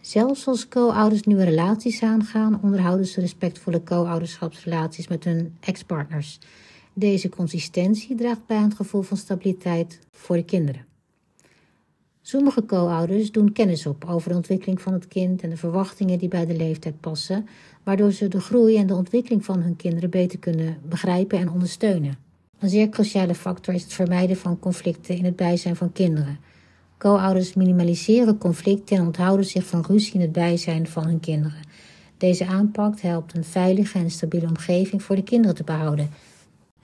Zelfs 0.00 0.46
als 0.46 0.68
co-ouders 0.68 1.22
nieuwe 1.22 1.44
relaties 1.44 2.02
aangaan, 2.02 2.62
onderhouden 2.62 3.06
ze 3.06 3.20
respectvolle 3.20 3.82
co-ouderschapsrelaties 3.82 5.08
met 5.08 5.24
hun 5.24 5.56
ex-partners. 5.60 6.38
Deze 6.92 7.28
consistentie 7.28 8.16
draagt 8.16 8.46
bij 8.46 8.56
aan 8.56 8.68
het 8.68 8.74
gevoel 8.74 9.02
van 9.02 9.16
stabiliteit 9.16 9.98
voor 10.10 10.36
de 10.36 10.44
kinderen. 10.44 10.85
Sommige 12.28 12.64
co-ouders 12.64 13.32
doen 13.32 13.52
kennis 13.52 13.86
op 13.86 14.04
over 14.04 14.30
de 14.30 14.36
ontwikkeling 14.36 14.80
van 14.80 14.92
het 14.92 15.08
kind 15.08 15.42
en 15.42 15.50
de 15.50 15.56
verwachtingen 15.56 16.18
die 16.18 16.28
bij 16.28 16.46
de 16.46 16.56
leeftijd 16.56 17.00
passen, 17.00 17.46
waardoor 17.82 18.12
ze 18.12 18.28
de 18.28 18.40
groei 18.40 18.76
en 18.76 18.86
de 18.86 18.94
ontwikkeling 18.94 19.44
van 19.44 19.60
hun 19.60 19.76
kinderen 19.76 20.10
beter 20.10 20.38
kunnen 20.38 20.76
begrijpen 20.88 21.38
en 21.38 21.50
ondersteunen. 21.50 22.18
Een 22.58 22.68
zeer 22.68 22.88
cruciale 22.88 23.34
factor 23.34 23.74
is 23.74 23.82
het 23.82 23.92
vermijden 23.92 24.36
van 24.36 24.58
conflicten 24.58 25.16
in 25.16 25.24
het 25.24 25.36
bijzijn 25.36 25.76
van 25.76 25.92
kinderen. 25.92 26.38
Co-ouders 26.98 27.54
minimaliseren 27.54 28.38
conflicten 28.38 28.96
en 28.96 29.06
onthouden 29.06 29.46
zich 29.46 29.66
van 29.66 29.84
ruzie 29.88 30.14
in 30.14 30.20
het 30.20 30.32
bijzijn 30.32 30.86
van 30.86 31.06
hun 31.06 31.20
kinderen. 31.20 31.60
Deze 32.18 32.46
aanpak 32.46 33.00
helpt 33.00 33.36
een 33.36 33.44
veilige 33.44 33.98
en 33.98 34.10
stabiele 34.10 34.46
omgeving 34.46 35.02
voor 35.02 35.16
de 35.16 35.24
kinderen 35.24 35.56
te 35.56 35.64
behouden 35.64 36.10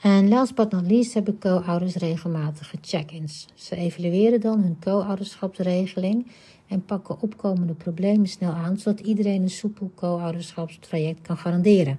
en 0.02 0.28
last 0.28 0.54
but 0.54 0.70
not 0.70 0.90
least 0.90 1.14
hebben 1.14 1.38
co-ouders 1.38 1.94
regelmatige 1.94 2.76
check-ins. 2.80 3.46
Ze 3.54 3.76
evalueren 3.76 4.40
dan 4.40 4.60
hun 4.60 4.76
co-ouderschapsregeling 4.80 6.26
en 6.66 6.84
pakken 6.84 7.20
opkomende 7.20 7.72
problemen 7.72 8.28
snel 8.28 8.52
aan, 8.52 8.78
zodat 8.78 9.06
iedereen 9.06 9.42
een 9.42 9.50
soepel 9.50 9.90
co-ouderschapstraject 9.94 11.20
kan 11.20 11.36
garanderen. 11.36 11.98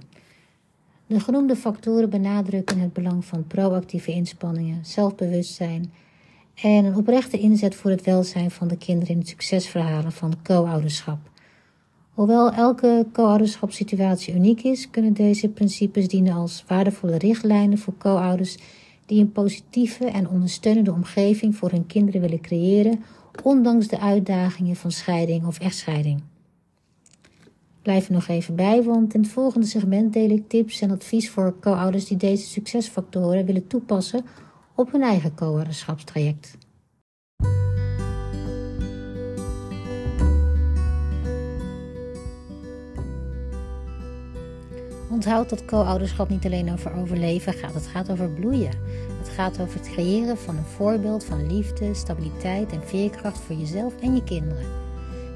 De 1.07 1.19
genoemde 1.19 1.55
factoren 1.55 2.09
benadrukken 2.09 2.79
het 2.79 2.93
belang 2.93 3.25
van 3.25 3.47
proactieve 3.47 4.11
inspanningen, 4.11 4.85
zelfbewustzijn 4.85 5.93
en 6.55 6.85
een 6.85 6.95
oprechte 6.95 7.39
inzet 7.39 7.75
voor 7.75 7.91
het 7.91 8.03
welzijn 8.03 8.51
van 8.51 8.67
de 8.67 8.77
kinderen 8.77 9.13
in 9.13 9.19
het 9.19 9.27
succesverhalen 9.27 10.11
van 10.11 10.33
co-ouderschap. 10.43 11.32
Hoewel 12.13 12.51
elke 12.51 13.05
co-ouderschapssituatie 13.11 14.33
uniek 14.33 14.63
is, 14.63 14.89
kunnen 14.89 15.13
deze 15.13 15.49
principes 15.49 16.07
dienen 16.07 16.33
als 16.33 16.63
waardevolle 16.67 17.17
richtlijnen 17.17 17.77
voor 17.77 17.93
co-ouders 17.97 18.57
die 19.05 19.21
een 19.21 19.31
positieve 19.31 20.05
en 20.05 20.29
ondersteunende 20.29 20.91
omgeving 20.91 21.55
voor 21.55 21.71
hun 21.71 21.85
kinderen 21.85 22.21
willen 22.21 22.41
creëren, 22.41 23.03
ondanks 23.43 23.87
de 23.87 23.99
uitdagingen 23.99 24.75
van 24.75 24.91
scheiding 24.91 25.45
of 25.45 25.59
echtscheiding. 25.59 26.21
Blijf 27.81 28.07
er 28.07 28.13
nog 28.13 28.27
even 28.27 28.55
bij, 28.55 28.83
want 28.83 29.13
in 29.13 29.21
het 29.21 29.29
volgende 29.29 29.67
segment 29.67 30.13
deel 30.13 30.29
ik 30.29 30.49
tips 30.49 30.81
en 30.81 30.91
advies 30.91 31.29
voor 31.29 31.59
co-ouders 31.59 32.05
die 32.05 32.17
deze 32.17 32.47
succesfactoren 32.47 33.45
willen 33.45 33.67
toepassen 33.67 34.25
op 34.75 34.91
hun 34.91 35.01
eigen 35.01 35.35
co-ouderschapstraject. 35.35 36.57
Onthoud 45.13 45.49
dat 45.49 45.65
co-ouderschap 45.65 46.29
niet 46.29 46.45
alleen 46.45 46.71
over 46.71 46.93
overleven 46.93 47.53
gaat. 47.53 47.73
Het 47.73 47.87
gaat 47.87 48.11
over 48.11 48.29
bloeien. 48.29 48.71
Het 49.19 49.29
gaat 49.29 49.59
over 49.59 49.79
het 49.79 49.89
creëren 49.89 50.37
van 50.37 50.57
een 50.57 50.63
voorbeeld 50.63 51.25
van 51.25 51.47
liefde, 51.55 51.93
stabiliteit 51.93 52.71
en 52.71 52.87
veerkracht 52.87 53.39
voor 53.39 53.55
jezelf 53.55 53.93
en 54.01 54.15
je 54.15 54.23
kinderen. 54.23 54.65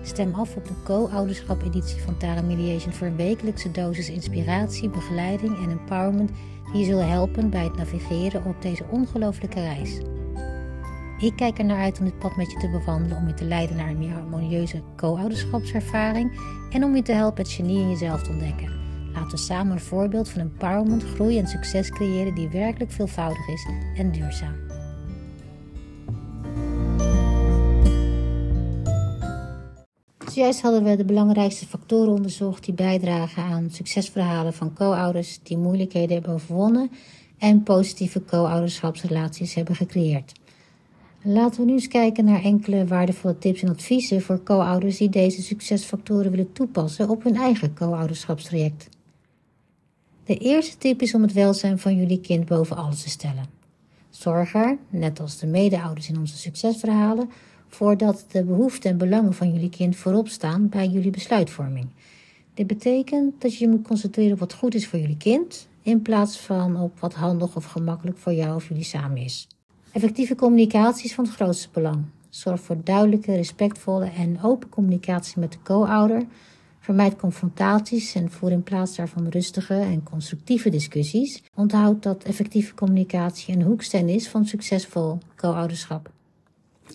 Stem 0.03 0.33
af 0.33 0.55
op 0.55 0.67
de 0.67 0.73
co-ouderschap 0.83 1.63
editie 1.63 2.01
van 2.01 2.17
Tara 2.17 2.41
Mediation 2.41 2.93
voor 2.93 3.07
een 3.07 3.15
wekelijkse 3.15 3.71
dosis 3.71 4.09
inspiratie, 4.09 4.89
begeleiding 4.89 5.57
en 5.57 5.69
empowerment 5.69 6.31
die 6.71 6.79
je 6.79 6.85
zullen 6.85 7.09
helpen 7.09 7.49
bij 7.49 7.63
het 7.63 7.77
navigeren 7.77 8.45
op 8.45 8.61
deze 8.61 8.85
ongelooflijke 8.89 9.59
reis. 9.59 9.99
Ik 11.19 11.35
kijk 11.35 11.57
er 11.57 11.65
naar 11.65 11.81
uit 11.81 11.99
om 11.99 12.05
dit 12.05 12.19
pad 12.19 12.35
met 12.35 12.51
je 12.51 12.57
te 12.57 12.69
bewandelen, 12.69 13.17
om 13.17 13.27
je 13.27 13.33
te 13.33 13.45
leiden 13.45 13.75
naar 13.75 13.89
een 13.89 13.99
meer 13.99 14.13
harmonieuze 14.13 14.81
co-ouderschapservaring 14.95 16.39
en 16.71 16.83
om 16.83 16.95
je 16.95 17.01
te 17.01 17.11
helpen 17.11 17.43
het 17.43 17.51
genie 17.51 17.79
in 17.79 17.89
jezelf 17.89 18.23
te 18.23 18.29
ontdekken. 18.29 18.86
Laten 19.17 19.31
we 19.31 19.37
samen 19.37 19.73
een 19.73 19.79
voorbeeld 19.79 20.29
van 20.29 20.41
empowerment, 20.41 21.03
groei 21.03 21.37
en 21.37 21.47
succes 21.47 21.89
creëren 21.89 22.35
die 22.35 22.49
werkelijk 22.49 22.91
veelvoudig 22.91 23.47
is 23.47 23.67
en 23.97 24.11
duurzaam. 24.11 24.55
Zojuist 30.31 30.61
hadden 30.61 30.83
we 30.83 30.95
de 30.95 31.05
belangrijkste 31.05 31.67
factoren 31.67 32.13
onderzocht 32.13 32.65
die 32.65 32.73
bijdragen 32.73 33.43
aan 33.43 33.69
succesverhalen 33.71 34.53
van 34.53 34.73
co-ouders 34.73 35.39
die 35.43 35.57
moeilijkheden 35.57 36.13
hebben 36.13 36.33
overwonnen 36.33 36.91
en 37.37 37.63
positieve 37.63 38.25
co-ouderschapsrelaties 38.25 39.53
hebben 39.53 39.75
gecreëerd. 39.75 40.31
Laten 41.21 41.59
we 41.59 41.65
nu 41.65 41.73
eens 41.73 41.87
kijken 41.87 42.25
naar 42.25 42.43
enkele 42.43 42.85
waardevolle 42.85 43.37
tips 43.37 43.61
en 43.61 43.69
adviezen 43.69 44.21
voor 44.21 44.43
co-ouders 44.43 44.97
die 44.97 45.09
deze 45.09 45.41
succesfactoren 45.41 46.31
willen 46.31 46.51
toepassen 46.51 47.09
op 47.09 47.23
hun 47.23 47.35
eigen 47.35 47.73
co-ouderschapstraject. 47.73 48.95
De 50.27 50.37
eerste 50.37 50.77
tip 50.77 51.01
is 51.01 51.13
om 51.13 51.21
het 51.21 51.33
welzijn 51.33 51.79
van 51.79 51.95
jullie 51.95 52.21
kind 52.21 52.45
boven 52.45 52.75
alles 52.75 53.01
te 53.01 53.09
stellen. 53.09 53.45
Zorg 54.09 54.53
er, 54.53 54.77
net 54.89 55.19
als 55.19 55.37
de 55.37 55.47
medeouders 55.47 56.09
in 56.09 56.17
onze 56.17 56.37
succesverhalen, 56.37 57.29
voor 57.67 57.97
dat 57.97 58.25
de 58.31 58.43
behoeften 58.43 58.91
en 58.91 58.97
belangen 58.97 59.33
van 59.33 59.53
jullie 59.53 59.69
kind 59.69 59.95
voorop 59.95 60.27
staan 60.27 60.69
bij 60.69 60.87
jullie 60.87 61.11
besluitvorming. 61.11 61.87
Dit 62.53 62.67
betekent 62.67 63.41
dat 63.41 63.57
je 63.57 63.65
je 63.65 63.71
moet 63.71 63.87
concentreren 63.87 64.33
op 64.33 64.39
wat 64.39 64.53
goed 64.53 64.75
is 64.75 64.87
voor 64.87 64.99
jullie 64.99 65.17
kind, 65.17 65.67
in 65.81 66.01
plaats 66.01 66.37
van 66.37 66.79
op 66.79 66.99
wat 66.99 67.13
handig 67.13 67.55
of 67.55 67.65
gemakkelijk 67.65 68.17
voor 68.17 68.33
jou 68.33 68.55
of 68.55 68.67
jullie 68.67 68.83
samen 68.83 69.17
is. 69.17 69.47
Effectieve 69.91 70.35
communicatie 70.35 71.05
is 71.05 71.13
van 71.13 71.25
het 71.25 71.33
grootste 71.33 71.69
belang. 71.71 72.05
Zorg 72.29 72.61
voor 72.61 72.77
duidelijke, 72.83 73.35
respectvolle 73.35 74.09
en 74.17 74.41
open 74.41 74.69
communicatie 74.69 75.39
met 75.39 75.51
de 75.51 75.61
co-ouder. 75.63 76.25
Vermijd 76.87 77.15
confrontaties 77.15 78.15
en 78.15 78.31
voer 78.31 78.51
in 78.51 78.63
plaats 78.63 78.95
daarvan 78.95 79.27
rustige 79.27 79.73
en 79.73 80.03
constructieve 80.03 80.69
discussies. 80.69 81.43
Onthoud 81.55 82.03
dat 82.03 82.23
effectieve 82.23 82.73
communicatie 82.73 83.55
een 83.55 83.61
hoeksteen 83.61 84.09
is 84.09 84.29
van 84.29 84.45
succesvol 84.45 85.17
co-ouderschap. 85.35 86.11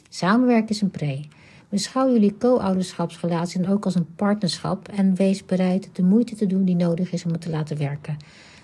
Samenwerken 0.08 0.68
is 0.68 0.80
een 0.80 0.90
pre. 0.90 1.25
Beschouw 1.68 2.12
jullie 2.12 2.37
co-ouderschapsrelatie 2.38 3.68
ook 3.68 3.84
als 3.84 3.94
een 3.94 4.14
partnerschap 4.14 4.88
en 4.88 5.14
wees 5.14 5.44
bereid 5.44 5.88
de 5.92 6.02
moeite 6.02 6.34
te 6.34 6.46
doen 6.46 6.64
die 6.64 6.76
nodig 6.76 7.12
is 7.12 7.25
om 7.25 7.32
het 7.32 7.40
te 7.40 7.50
laten 7.50 7.78
werken. 7.78 8.16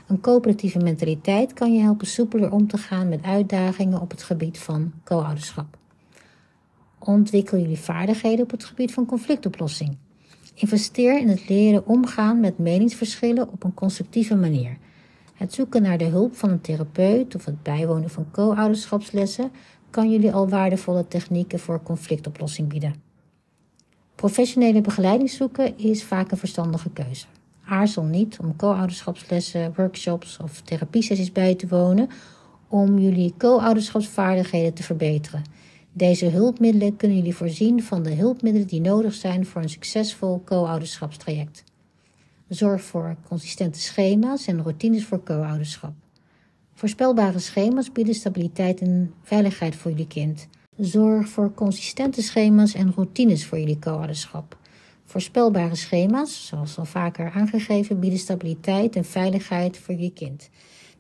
Een 0.06 0.20
coöperatieve 0.20 0.78
mentaliteit 0.78 1.52
kan 1.52 1.73
je 1.73 1.80
helpen 1.80 2.06
soepeler 2.06 2.52
om 2.52 2.66
te 2.66 2.78
gaan 2.78 3.08
met 3.08 3.23
uitdagingen 3.23 4.00
op 4.00 4.11
het 4.11 4.23
gebied 4.23 4.58
van 4.58 4.92
co-ouderschap. 5.04 5.76
Ontwikkel 6.99 7.58
jullie 7.58 7.78
vaardigheden 7.78 8.44
op 8.44 8.50
het 8.50 8.64
gebied 8.64 8.92
van 8.92 9.06
conflictoplossing. 9.06 9.97
Investeer 10.61 11.19
in 11.19 11.29
het 11.29 11.49
leren 11.49 11.87
omgaan 11.87 12.41
met 12.41 12.59
meningsverschillen 12.59 13.49
op 13.49 13.65
een 13.65 13.75
constructieve 13.75 14.37
manier. 14.37 14.77
Het 15.35 15.53
zoeken 15.55 15.83
naar 15.83 15.99
de 15.99 16.05
hulp 16.05 16.37
van 16.37 16.50
een 16.50 16.61
therapeut 16.61 17.35
of 17.35 17.45
het 17.45 17.62
bijwonen 17.62 18.11
van 18.11 18.31
co-ouderschapslessen 18.31 19.50
kan 19.91 20.11
jullie 20.11 20.33
al 20.33 20.49
waardevolle 20.49 21.09
technieken 21.09 21.59
voor 21.59 21.83
conflictoplossing 21.83 22.69
bieden. 22.69 22.95
Professionele 24.15 24.81
begeleiding 24.81 25.31
zoeken 25.31 25.79
is 25.79 26.05
vaak 26.05 26.31
een 26.31 26.38
verstandige 26.38 26.91
keuze. 26.91 27.27
Aarzel 27.65 28.05
niet 28.05 28.38
om 28.41 28.57
co-ouderschapslessen, 28.57 29.73
workshops 29.77 30.37
of 30.43 30.61
therapiesessies 30.61 31.33
bij 31.33 31.55
te 31.55 31.69
wonen 31.69 32.09
om 32.69 32.99
jullie 32.99 33.35
co-ouderschapsvaardigheden 33.37 34.75
te 34.75 34.83
verbeteren. 34.83 35.43
Deze 35.92 36.26
hulpmiddelen 36.26 36.97
kunnen 36.97 37.16
jullie 37.16 37.35
voorzien 37.35 37.83
van 37.83 38.02
de 38.02 38.14
hulpmiddelen 38.14 38.68
die 38.68 38.80
nodig 38.80 39.14
zijn 39.14 39.47
voor 39.47 39.62
een 39.62 39.68
succesvol 39.68 40.42
co-ouderschapstraject. 40.45 41.64
Zorg 42.49 42.83
voor 42.83 43.16
consistente 43.28 43.80
schema's 43.80 44.47
en 44.47 44.62
routines 44.62 45.04
voor 45.04 45.23
co-ouderschap. 45.23 45.93
Voorspelbare 46.75 47.39
schema's 47.39 47.93
bieden 47.93 48.15
stabiliteit 48.15 48.80
en 48.80 49.15
veiligheid 49.23 49.76
voor 49.76 49.91
jullie 49.91 50.06
kind. 50.06 50.49
Zorg 50.76 51.28
voor 51.28 51.54
consistente 51.54 52.23
schema's 52.23 52.75
en 52.75 52.93
routines 52.95 53.47
voor 53.47 53.58
jullie 53.58 53.78
co-ouderschap. 53.78 54.56
Voorspelbare 55.04 55.75
schema's, 55.75 56.47
zoals 56.47 56.78
al 56.78 56.84
vaker 56.84 57.30
aangegeven, 57.30 58.00
bieden 58.00 58.19
stabiliteit 58.19 58.97
en 58.97 59.04
veiligheid 59.04 59.78
voor 59.78 59.95
je 59.95 60.13
kind. 60.13 60.50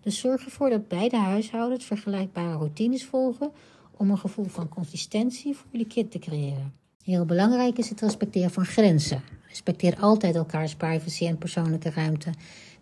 Dus 0.00 0.18
zorg 0.18 0.44
ervoor 0.44 0.70
dat 0.70 0.88
beide 0.88 1.16
huishoudens 1.16 1.84
vergelijkbare 1.84 2.56
routines 2.56 3.04
volgen 3.04 3.50
om 3.98 4.10
een 4.10 4.18
gevoel 4.18 4.44
van 4.44 4.68
consistentie 4.68 5.56
voor 5.56 5.66
jullie 5.70 5.86
kind 5.86 6.10
te 6.10 6.18
creëren. 6.18 6.72
Heel 7.04 7.24
belangrijk 7.24 7.78
is 7.78 7.88
het 7.88 8.00
respecteren 8.00 8.50
van 8.50 8.64
grenzen. 8.64 9.22
Respecteer 9.48 9.96
altijd 10.00 10.34
elkaars 10.34 10.74
privacy 10.74 11.26
en 11.26 11.38
persoonlijke 11.38 11.90
ruimte. 11.90 12.30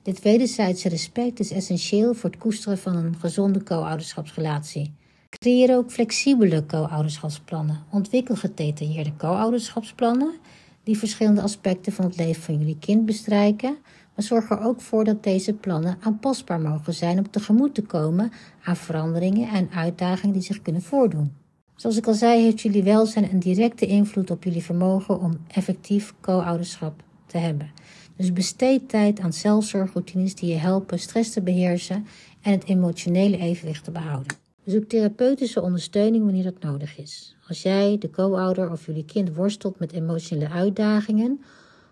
Dit 0.03 0.23
wederzijdse 0.23 0.89
respect 0.89 1.41
is 1.41 1.51
essentieel 1.51 2.15
voor 2.15 2.31
het 2.31 2.39
koesteren 2.39 2.79
van 2.79 2.97
een 2.97 3.17
gezonde 3.17 3.63
co-ouderschapsrelatie. 3.63 4.93
Creëer 5.29 5.77
ook 5.77 5.91
flexibele 5.91 6.67
co-ouderschapsplannen. 6.67 7.85
Ontwikkel 7.91 8.35
gedetailleerde 8.35 9.17
co-ouderschapsplannen 9.17 10.35
die 10.83 10.99
verschillende 10.99 11.41
aspecten 11.41 11.93
van 11.93 12.05
het 12.05 12.17
leven 12.17 12.43
van 12.43 12.59
jullie 12.59 12.79
kind 12.79 13.07
bestrijken, 13.07 13.77
maar 14.17 14.25
zorg 14.25 14.51
er 14.51 14.61
ook 14.61 14.81
voor 14.81 15.05
dat 15.05 15.23
deze 15.23 15.53
plannen 15.53 15.99
aanpasbaar 16.01 16.61
mogen 16.61 16.95
zijn 16.95 17.19
om 17.19 17.31
tegemoet 17.31 17.75
te 17.75 17.83
komen 17.83 18.33
aan 18.65 18.77
veranderingen 18.77 19.49
en 19.49 19.71
uitdagingen 19.75 20.33
die 20.33 20.43
zich 20.43 20.63
kunnen 20.63 20.83
voordoen. 20.83 21.33
Zoals 21.75 21.97
ik 21.97 22.07
al 22.07 22.15
zei, 22.15 22.43
heeft 22.43 22.61
jullie 22.61 22.83
welzijn 22.83 23.31
een 23.33 23.39
directe 23.39 23.87
invloed 23.87 24.31
op 24.31 24.45
jullie 24.45 24.63
vermogen 24.63 25.21
om 25.21 25.39
effectief 25.49 26.15
co-ouderschap 26.21 27.03
te 27.27 27.39
hebben. 27.39 27.71
Dus 28.17 28.33
besteed 28.33 28.89
tijd 28.89 29.21
aan 29.21 29.33
zelfzorgroutines 29.33 30.35
die 30.35 30.51
je 30.51 30.57
helpen 30.57 30.99
stress 30.99 31.31
te 31.31 31.43
beheersen 31.43 32.07
en 32.43 32.53
het 32.53 32.65
emotionele 32.65 33.39
evenwicht 33.39 33.85
te 33.85 33.91
behouden. 33.91 34.37
Zoek 34.65 34.85
therapeutische 34.85 35.63
ondersteuning 35.63 36.25
wanneer 36.25 36.43
dat 36.43 36.63
nodig 36.63 36.99
is. 36.99 37.37
Als 37.49 37.63
jij, 37.63 37.99
de 37.99 38.11
co-ouder 38.11 38.71
of 38.71 38.87
jullie 38.87 39.05
kind 39.05 39.35
worstelt 39.35 39.79
met 39.79 39.93
emotionele 39.93 40.49
uitdagingen, 40.49 41.41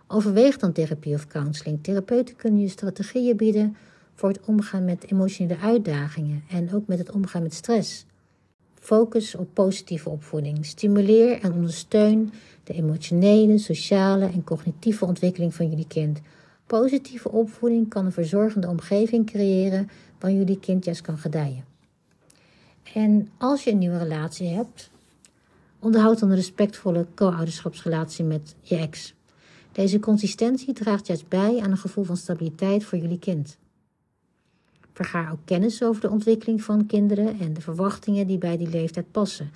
overweeg 0.07 0.57
dan 0.57 0.73
therapie 0.73 1.15
of 1.15 1.27
counseling. 1.27 1.83
Therapeuten 1.83 2.37
kunnen 2.37 2.61
je 2.61 2.69
strategieën 2.69 3.37
bieden 3.37 3.77
voor 4.15 4.29
het 4.29 4.41
omgaan 4.45 4.85
met 4.85 5.11
emotionele 5.11 5.59
uitdagingen 5.59 6.45
en 6.51 6.75
ook 6.75 6.87
met 6.87 6.99
het 6.99 7.11
omgaan 7.11 7.43
met 7.43 7.55
stress. 7.55 8.07
Focus 8.75 9.35
op 9.35 9.49
positieve 9.53 10.09
opvoeding. 10.09 10.67
Stimuleer 10.67 11.41
en 11.41 11.53
ondersteun 11.53 12.33
de 12.65 12.73
emotionele, 12.73 13.59
sociale 13.59 14.25
en 14.25 14.45
cognitieve 14.45 15.05
ontwikkeling 15.05 15.55
van 15.55 15.69
jullie 15.69 15.87
kind. 15.87 16.21
Positieve 16.67 17.31
opvoeding 17.31 17.89
kan 17.89 18.05
een 18.05 18.13
verzorgende 18.13 18.69
omgeving 18.69 19.27
creëren 19.27 19.89
waar 20.19 20.33
jullie 20.33 20.61
kind 20.61 20.85
juist 20.85 21.01
kan 21.01 21.19
gedijen. 21.19 21.65
En 22.95 23.29
als 23.39 23.65
je 23.65 23.71
een 23.71 23.79
nieuwe 23.79 23.99
relatie 23.99 24.49
hebt, 24.49 24.91
onderhoud 25.79 26.19
dan 26.19 26.31
een 26.31 26.37
respectvolle 26.37 27.07
co-ouderschapsrelatie 27.15 28.25
met 28.25 28.55
je 28.61 28.77
ex. 28.77 29.15
Deze 29.75 30.01
consistentie 30.01 30.73
draagt 30.73 31.07
juist 31.07 31.29
bij 31.29 31.61
aan 31.61 31.71
een 31.71 31.77
gevoel 31.77 32.05
van 32.05 32.17
stabiliteit 32.17 32.85
voor 32.85 32.99
jullie 32.99 33.19
kind. 33.19 33.59
Vergaar 34.93 35.33
ook 35.33 35.39
kennis 35.45 35.83
over 35.83 36.01
de 36.01 36.11
ontwikkeling 36.11 36.63
van 36.63 36.87
kinderen 36.87 37.39
en 37.41 37.53
de 37.53 37.61
verwachtingen 37.61 38.27
die 38.27 38.39
bij 38.39 38.57
die 38.57 38.69
leeftijd 38.69 39.11
passen. 39.11 39.51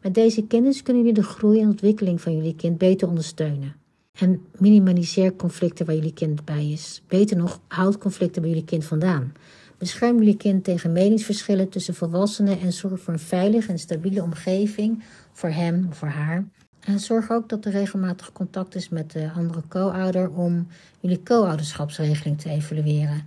Met 0.00 0.14
deze 0.14 0.46
kennis 0.46 0.82
kunnen 0.82 1.02
jullie 1.02 1.20
de 1.20 1.26
groei 1.26 1.60
en 1.60 1.68
ontwikkeling 1.68 2.20
van 2.20 2.36
jullie 2.36 2.54
kind 2.54 2.78
beter 2.78 3.08
ondersteunen. 3.08 3.76
En 4.12 4.42
minimaliseer 4.58 5.36
conflicten 5.36 5.86
waar 5.86 5.94
jullie 5.94 6.12
kind 6.12 6.44
bij 6.44 6.70
is. 6.70 7.02
Beter 7.08 7.36
nog, 7.36 7.60
houd 7.68 7.98
conflicten 7.98 8.42
bij 8.42 8.50
jullie 8.50 8.66
kind 8.66 8.84
vandaan. 8.84 9.32
Bescherm 9.78 10.18
jullie 10.18 10.36
kind 10.36 10.64
tegen 10.64 10.92
meningsverschillen 10.92 11.68
tussen 11.68 11.94
volwassenen 11.94 12.60
en 12.60 12.72
zorg 12.72 13.00
voor 13.00 13.12
een 13.12 13.18
veilige 13.18 13.72
en 13.72 13.78
stabiele 13.78 14.22
omgeving 14.22 15.02
voor 15.32 15.50
hem 15.50 15.86
of 15.90 15.96
voor 15.96 16.08
haar. 16.08 16.44
En 16.84 17.00
zorg 17.00 17.30
ook 17.30 17.48
dat 17.48 17.64
er 17.64 17.72
regelmatig 17.72 18.32
contact 18.32 18.74
is 18.74 18.88
met 18.88 19.12
de 19.12 19.30
andere 19.36 19.62
co-ouder 19.68 20.30
om 20.30 20.66
jullie 21.00 21.22
co-ouderschapsregeling 21.22 22.40
te 22.40 22.50
evalueren. 22.50 23.22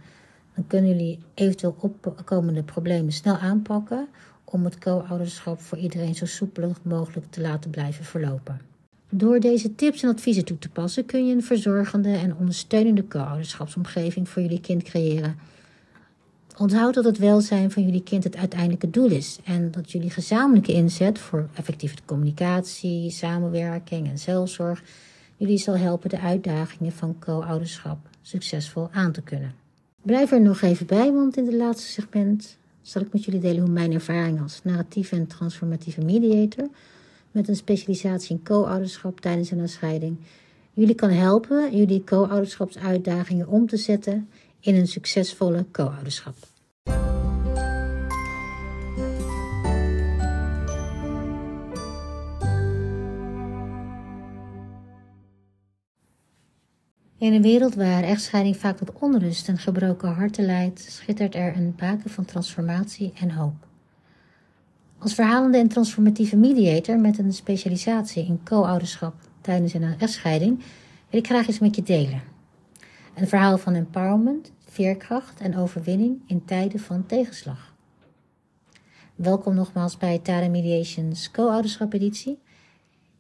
Dan 0.56 0.68
kunnen 0.68 0.90
jullie 0.90 1.20
eventueel 1.34 1.76
opkomende 1.80 2.64
problemen 2.64 3.12
snel 3.12 3.38
aanpakken 3.38 4.08
om 4.44 4.64
het 4.64 4.78
co-ouderschap 4.78 5.62
voor 5.62 5.78
iedereen 5.78 6.16
zo 6.16 6.26
soepel 6.26 6.74
mogelijk 6.82 7.26
te 7.30 7.42
laten 7.42 7.70
blijven 7.70 8.06
verlopen. 8.06 8.62
Door 9.10 9.40
deze 9.40 9.76
tips 9.76 10.04
en 10.04 10.10
adviezen 10.10 10.46
toe 10.46 10.58
te 10.58 10.70
passen 10.70 11.06
kun 11.06 11.28
je 11.28 11.34
een 11.34 11.44
verzorgende 11.44 12.12
en 12.12 12.36
ondersteunende 12.36 13.08
co-ouderschapsomgeving 13.08 14.30
voor 14.30 14.42
jullie 14.42 14.62
kind 14.62 14.84
creëren 14.84 15.36
Onthoud 16.60 16.94
dat 16.94 17.04
het 17.04 17.18
welzijn 17.18 17.72
van 17.72 17.84
jullie 17.84 18.04
kind 18.04 18.24
het 18.24 18.36
uiteindelijke 18.36 18.90
doel 18.90 19.10
is 19.10 19.40
en 19.44 19.72
dat 19.72 19.92
jullie 19.92 20.10
gezamenlijke 20.10 20.74
inzet 20.74 21.20
voor 21.20 21.50
effectieve 21.54 21.96
communicatie, 22.06 23.12
samenwerking 23.12 24.10
en 24.10 24.20
zelfzorg 24.20 24.84
jullie 25.36 25.58
zal 25.58 25.78
helpen 25.78 26.10
de 26.10 26.20
uitdagingen 26.20 26.92
van 26.92 27.16
co-ouderschap 27.20 27.98
succesvol 28.22 28.90
aan 28.92 29.12
te 29.12 29.22
kunnen. 29.22 29.54
Blijf 30.02 30.32
er 30.32 30.42
nog 30.42 30.62
even 30.62 30.86
bij, 30.86 31.12
want 31.12 31.38
in 31.38 31.46
het 31.46 31.54
laatste 31.54 31.92
segment 31.92 32.58
zal 32.82 33.02
ik 33.02 33.14
met 33.14 33.24
jullie 33.24 33.42
delen 33.42 33.62
hoe 33.62 33.72
mijn 33.72 33.94
ervaring 33.94 34.42
als 34.42 34.62
narratieve 34.64 35.16
en 35.16 35.28
transformatieve 35.28 36.02
mediator 36.02 36.68
met 37.32 37.48
een 37.48 37.56
specialisatie 37.56 38.36
in 38.36 38.44
co-ouderschap 38.44 39.20
tijdens 39.20 39.52
een 39.52 39.70
scheiding 39.70 40.18
jullie 40.78 40.96
kan 40.96 41.10
helpen 41.10 41.78
jullie 41.78 42.04
co-ouderschapsuitdagingen 42.04 43.48
om 43.48 43.68
te 43.68 43.78
zetten 43.78 44.30
in 44.68 44.76
een 44.76 44.88
succesvolle 44.88 45.66
co-ouderschap. 45.72 46.36
In 57.18 57.34
een 57.34 57.42
wereld 57.42 57.76
waar 57.76 58.04
echtscheiding 58.04 58.58
vaak 58.58 58.78
tot 58.78 58.92
onrust 59.00 59.48
en 59.48 59.58
gebroken 59.58 60.14
harten 60.14 60.46
leidt, 60.46 60.80
schittert 60.80 61.36
er 61.36 61.56
een 61.56 61.76
baken 61.76 62.10
van 62.10 62.26
transformatie 62.26 63.14
en 63.16 63.32
hoop. 63.32 63.68
Als 64.98 65.14
verhalende 65.14 65.58
en 65.58 65.68
transformatieve 65.68 66.36
mediator 66.36 67.00
met 67.00 67.18
een 67.18 67.34
specialisatie 67.34 68.26
in 68.26 68.40
co-ouderschap 68.44 69.14
tijdens 69.42 69.74
een 69.74 70.00
echtscheiding 70.00 70.60
wil 71.10 71.20
ik 71.20 71.28
graag 71.28 71.48
eens 71.48 71.60
met 71.60 71.76
je 71.76 71.84
delen. 71.84 72.22
Een 73.16 73.28
verhaal 73.28 73.58
van 73.58 73.74
empowerment, 73.74 74.52
veerkracht 74.70 75.40
en 75.40 75.58
overwinning 75.58 76.22
in 76.26 76.46
tijden 76.46 76.80
van 76.80 77.06
tegenslag. 77.06 77.76
Welkom 79.16 79.56
nogmaals 79.56 79.98
bij 79.98 80.20
Tara 80.20 80.48
Mediations 80.48 81.32
co-ouderschap 81.32 81.94
editie. 81.94 82.40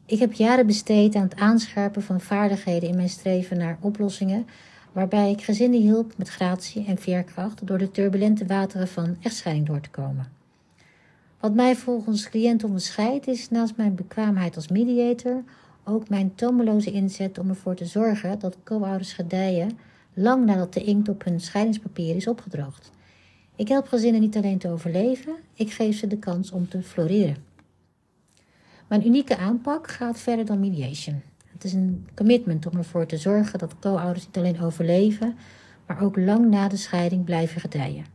Ik 0.05 0.19
heb 0.19 0.33
jaren 0.33 0.67
besteed 0.67 1.15
aan 1.15 1.23
het 1.23 1.35
aanscherpen 1.35 2.01
van 2.01 2.21
vaardigheden 2.21 2.89
in 2.89 2.95
mijn 2.95 3.09
streven 3.09 3.57
naar 3.57 3.77
oplossingen, 3.81 4.47
waarbij 4.91 5.31
ik 5.31 5.41
gezinnen 5.41 5.81
hielp 5.81 6.17
met 6.17 6.29
gratie 6.29 6.85
en 6.85 6.97
veerkracht 6.97 7.67
door 7.67 7.77
de 7.77 7.91
turbulente 7.91 8.45
wateren 8.45 8.87
van 8.87 9.17
echtscheiding 9.21 9.67
door 9.67 9.81
te 9.81 9.89
komen. 9.89 10.31
Wat 11.39 11.53
mij 11.53 11.75
volgens 11.75 12.29
cliënt 12.29 12.63
onderscheidt 12.63 13.27
is 13.27 13.49
naast 13.49 13.75
mijn 13.75 13.95
bekwaamheid 13.95 14.55
als 14.55 14.67
mediator 14.67 15.43
ook 15.83 16.09
mijn 16.09 16.35
tomeloze 16.35 16.91
inzet 16.91 17.37
om 17.39 17.49
ervoor 17.49 17.75
te 17.75 17.85
zorgen 17.85 18.39
dat 18.39 18.57
co-ouders 18.63 19.13
gedijen 19.13 19.77
lang 20.17 20.45
nadat 20.45 20.73
de 20.73 20.83
inkt 20.83 21.09
op 21.09 21.23
hun 21.23 21.39
scheidingspapier 21.39 22.15
is 22.15 22.27
opgedroogd. 22.27 22.91
Ik 23.55 23.67
help 23.67 23.87
gezinnen 23.87 24.21
niet 24.21 24.37
alleen 24.37 24.57
te 24.57 24.69
overleven, 24.69 25.35
ik 25.53 25.71
geef 25.71 25.97
ze 25.97 26.07
de 26.07 26.17
kans 26.17 26.51
om 26.51 26.69
te 26.69 26.81
floreren. 26.83 27.37
Mijn 28.87 29.05
unieke 29.05 29.37
aanpak 29.37 29.87
gaat 29.87 30.19
verder 30.19 30.45
dan 30.45 30.59
mediation. 30.59 31.21
Het 31.51 31.63
is 31.63 31.73
een 31.73 32.07
commitment 32.15 32.65
om 32.65 32.77
ervoor 32.77 33.05
te 33.05 33.17
zorgen 33.17 33.59
dat 33.59 33.79
co-ouders 33.79 34.25
niet 34.25 34.37
alleen 34.37 34.61
overleven, 34.61 35.37
maar 35.87 36.01
ook 36.01 36.17
lang 36.17 36.49
na 36.49 36.67
de 36.67 36.77
scheiding 36.77 37.23
blijven 37.25 37.61
gedijen. 37.61 38.05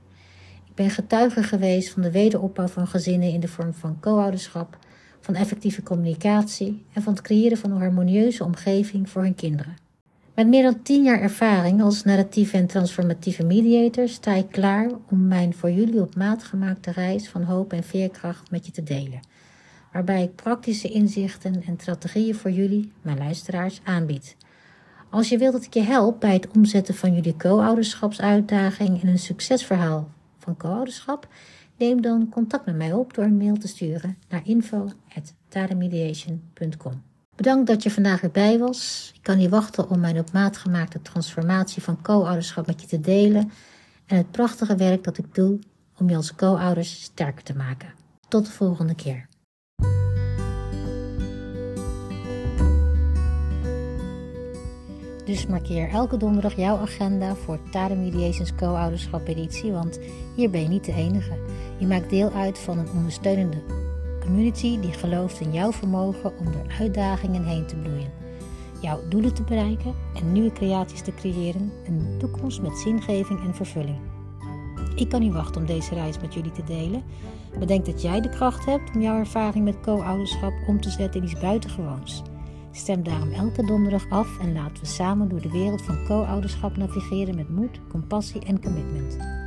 Ik 0.69 0.75
ben 0.75 0.91
getuige 0.91 1.43
geweest 1.43 1.91
van 1.91 2.03
de 2.03 2.11
wederopbouw 2.11 2.67
van 2.67 2.87
gezinnen 2.87 3.33
in 3.33 3.41
de 3.41 3.49
vorm 3.49 3.75
van 3.75 4.01
co-ouderschap, 4.01 4.79
van 5.21 5.35
effectieve 5.35 5.83
communicatie 5.83 6.85
en 6.93 7.03
van 7.03 7.13
het 7.13 7.23
creëren 7.23 7.59
van 7.59 7.71
een 7.71 7.81
harmonieuze 7.81 8.45
omgeving 8.45 9.11
voor 9.11 9.23
hun 9.23 9.35
kinderen. 9.35 9.82
Met 10.35 10.47
meer 10.47 10.63
dan 10.63 10.83
tien 10.83 11.03
jaar 11.03 11.21
ervaring 11.21 11.83
als 11.83 12.05
narratieve 12.05 12.57
en 12.57 12.67
transformatieve 12.67 13.45
mediator 13.45 14.09
sta 14.09 14.35
ik 14.35 14.51
klaar 14.51 14.91
om 15.11 15.27
mijn 15.27 15.55
voor 15.55 15.71
jullie 15.71 16.01
op 16.01 16.15
maat 16.15 16.45
gemaakte 16.45 16.91
reis 16.91 17.29
van 17.29 17.43
hoop 17.43 17.73
en 17.73 17.85
veerkracht 17.85 18.51
met 18.51 18.67
je 18.67 18.73
te 18.73 18.83
delen, 18.83 19.21
waarbij 19.93 20.23
ik 20.23 20.35
praktische 20.35 20.89
inzichten 20.89 21.63
en 21.63 21.77
strategieën 21.79 22.35
voor 22.35 22.51
jullie, 22.51 22.93
mijn 23.03 23.19
luisteraars, 23.19 23.81
aanbied. 23.85 24.37
Als 25.11 25.29
je 25.29 25.39
wilt 25.39 25.53
dat 25.53 25.65
ik 25.65 25.75
je 25.75 25.83
help 25.83 26.21
bij 26.21 26.33
het 26.33 26.49
omzetten 26.57 26.95
van 26.95 27.15
jullie 27.15 27.37
co-ouderschapsuitdaging 27.37 29.03
in 29.03 29.09
een 29.09 29.19
succesverhaal 29.19 30.09
van 30.39 30.57
co-ouderschap, 30.57 31.29
neem 31.77 32.03
dan 32.03 32.29
contact 32.29 32.67
met 32.67 32.77
mij 32.77 32.93
op 32.93 33.15
door 33.15 33.25
een 33.25 33.37
mail 33.37 33.57
te 33.57 33.69
sturen 33.69 34.19
naar 34.29 34.43
info.tademediation.com. 34.45 37.12
Bedankt 37.37 37.67
dat 37.67 37.83
je 37.83 37.91
vandaag 37.91 38.21
weer 38.21 38.31
bij 38.31 38.59
was. 38.59 39.11
Ik 39.15 39.23
kan 39.23 39.37
niet 39.37 39.51
wachten 39.51 39.89
om 39.89 40.01
mijn 40.01 40.19
op 40.19 40.33
maat 40.33 40.57
gemaakte 40.57 41.03
transformatie 41.03 41.83
van 41.83 42.03
co-ouderschap 42.03 42.67
met 42.67 42.81
je 42.81 42.87
te 42.87 43.01
delen 43.01 43.53
en 44.07 44.17
het 44.17 44.31
prachtige 44.31 44.77
werk 44.77 45.05
dat 45.05 45.19
ik 45.19 45.35
doe 45.35 45.59
om 45.99 46.09
je 46.09 46.17
als 46.17 46.35
co-ouders 46.35 47.03
sterker 47.03 47.43
te 47.43 47.57
maken. 47.57 47.95
Tot 48.29 48.47
de 48.47 48.53
volgende 48.53 48.95
keer. 48.95 49.29
Dus 55.25 55.47
markeer 55.47 55.89
elke 55.89 56.17
donderdag 56.17 56.57
jouw 56.57 56.77
agenda 56.77 57.35
voor 57.35 57.71
Tade 57.71 57.95
Mediations 57.95 58.55
Co-ouderschap 58.55 59.29
editie, 59.29 59.73
want 59.73 59.99
hier 60.37 60.51
ben 60.51 60.63
je 60.63 60.69
niet 60.69 60.85
de 60.85 60.93
enige. 60.93 61.39
Je 61.79 61.87
maakt 61.87 62.11
deel 62.11 62.33
uit 62.33 62.59
van 62.59 62.79
een 62.79 62.91
ondersteunende 62.91 63.91
community 64.25 64.81
die 64.81 64.93
gelooft 64.93 65.41
in 65.41 65.53
jouw 65.53 65.73
vermogen 65.73 66.39
om 66.39 66.45
door 66.45 66.67
uitdagingen 66.79 67.45
heen 67.45 67.67
te 67.67 67.77
bloeien. 67.77 68.11
Jouw 68.81 69.09
doelen 69.09 69.35
te 69.35 69.43
bereiken 69.43 69.95
en 70.15 70.33
nieuwe 70.33 70.53
creaties 70.53 71.03
te 71.03 71.15
creëren, 71.15 71.73
een 71.87 72.17
toekomst 72.19 72.63
met 72.63 72.79
zingeving 72.79 73.45
en 73.45 73.55
vervulling. 73.55 73.99
Ik 74.95 75.09
kan 75.09 75.21
niet 75.21 75.33
wachten 75.33 75.61
om 75.61 75.67
deze 75.67 75.95
reis 75.95 76.21
met 76.21 76.35
jullie 76.35 76.53
te 76.53 76.65
delen. 76.65 77.03
Bedenk 77.59 77.85
dat 77.85 78.03
jij 78.03 78.21
de 78.21 78.29
kracht 78.29 78.65
hebt 78.65 78.95
om 78.95 79.01
jouw 79.01 79.19
ervaring 79.19 79.65
met 79.65 79.81
co-ouderschap 79.81 80.53
om 80.67 80.81
te 80.81 80.91
zetten 80.91 81.21
in 81.21 81.27
iets 81.27 81.41
buitengewoons. 81.41 82.23
Stem 82.71 83.03
daarom 83.03 83.33
elke 83.33 83.67
donderdag 83.67 84.11
af 84.11 84.39
en 84.39 84.53
laten 84.53 84.83
we 84.83 84.87
samen 84.87 85.29
door 85.29 85.41
de 85.41 85.51
wereld 85.51 85.83
van 85.83 86.05
co-ouderschap 86.05 86.77
navigeren 86.77 87.35
met 87.35 87.49
moed, 87.49 87.81
compassie 87.89 88.45
en 88.45 88.63
commitment. 88.63 89.42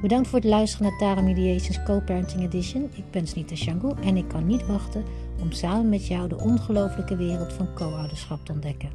Bedankt 0.00 0.28
voor 0.28 0.38
het 0.38 0.48
luisteren 0.48 0.86
naar 0.86 0.98
Tara 0.98 1.20
Mediations 1.20 1.82
Co-Parenting 1.82 2.42
Edition. 2.42 2.90
Ik 2.94 3.10
ben 3.10 3.26
Snita 3.26 3.54
Shangu 3.54 3.92
en 4.02 4.16
ik 4.16 4.28
kan 4.28 4.46
niet 4.46 4.66
wachten 4.66 5.04
om 5.40 5.52
samen 5.52 5.88
met 5.88 6.06
jou 6.06 6.28
de 6.28 6.38
ongelofelijke 6.38 7.16
wereld 7.16 7.52
van 7.52 7.74
co-ouderschap 7.74 8.44
te 8.44 8.52
ontdekken. 8.52 8.88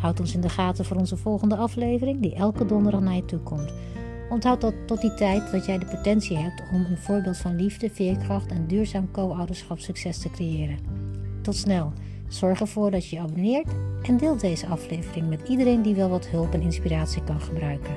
Houd 0.00 0.20
ons 0.20 0.34
in 0.34 0.40
de 0.40 0.48
gaten 0.48 0.84
voor 0.84 0.96
onze 0.96 1.16
volgende 1.16 1.56
aflevering, 1.56 2.20
die 2.22 2.34
elke 2.34 2.66
donderdag 2.66 3.00
naar 3.00 3.14
je 3.14 3.24
toe 3.24 3.40
komt. 3.40 3.72
Onthoud 4.30 4.60
dat 4.60 4.74
tot 4.86 5.00
die 5.00 5.14
tijd 5.14 5.52
dat 5.52 5.66
jij 5.66 5.78
de 5.78 5.86
potentie 5.86 6.36
hebt 6.36 6.62
om 6.72 6.84
een 6.84 6.98
voorbeeld 6.98 7.36
van 7.36 7.56
liefde, 7.56 7.90
veerkracht 7.90 8.50
en 8.50 8.66
duurzaam 8.66 9.10
co-ouderschap 9.10 9.78
succes 9.78 10.18
te 10.18 10.30
creëren. 10.30 10.78
Tot 11.42 11.56
snel. 11.56 11.92
Zorg 12.28 12.60
ervoor 12.60 12.90
dat 12.90 13.08
je 13.08 13.16
je 13.16 13.22
abonneert 13.22 13.68
en 14.02 14.16
deelt 14.16 14.40
deze 14.40 14.66
aflevering 14.66 15.28
met 15.28 15.48
iedereen 15.48 15.82
die 15.82 15.94
wel 15.94 16.08
wat 16.08 16.26
hulp 16.26 16.52
en 16.52 16.60
inspiratie 16.60 17.24
kan 17.24 17.40
gebruiken. 17.40 17.96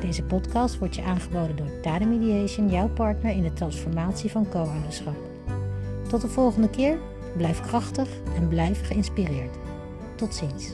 Deze 0.00 0.22
podcast 0.22 0.78
wordt 0.78 0.94
je 0.94 1.02
aangeboden 1.02 1.56
door 1.56 1.80
Tade 1.80 2.04
Mediation, 2.04 2.68
jouw 2.68 2.88
partner 2.88 3.32
in 3.32 3.42
de 3.42 3.52
transformatie 3.52 4.30
van 4.30 4.48
co-ouderschap. 4.48 5.16
Tot 6.08 6.20
de 6.20 6.28
volgende 6.28 6.70
keer, 6.70 6.98
blijf 7.36 7.60
krachtig 7.60 8.08
en 8.36 8.48
blijf 8.48 8.86
geïnspireerd. 8.86 9.56
Tot 10.14 10.34
ziens. 10.34 10.70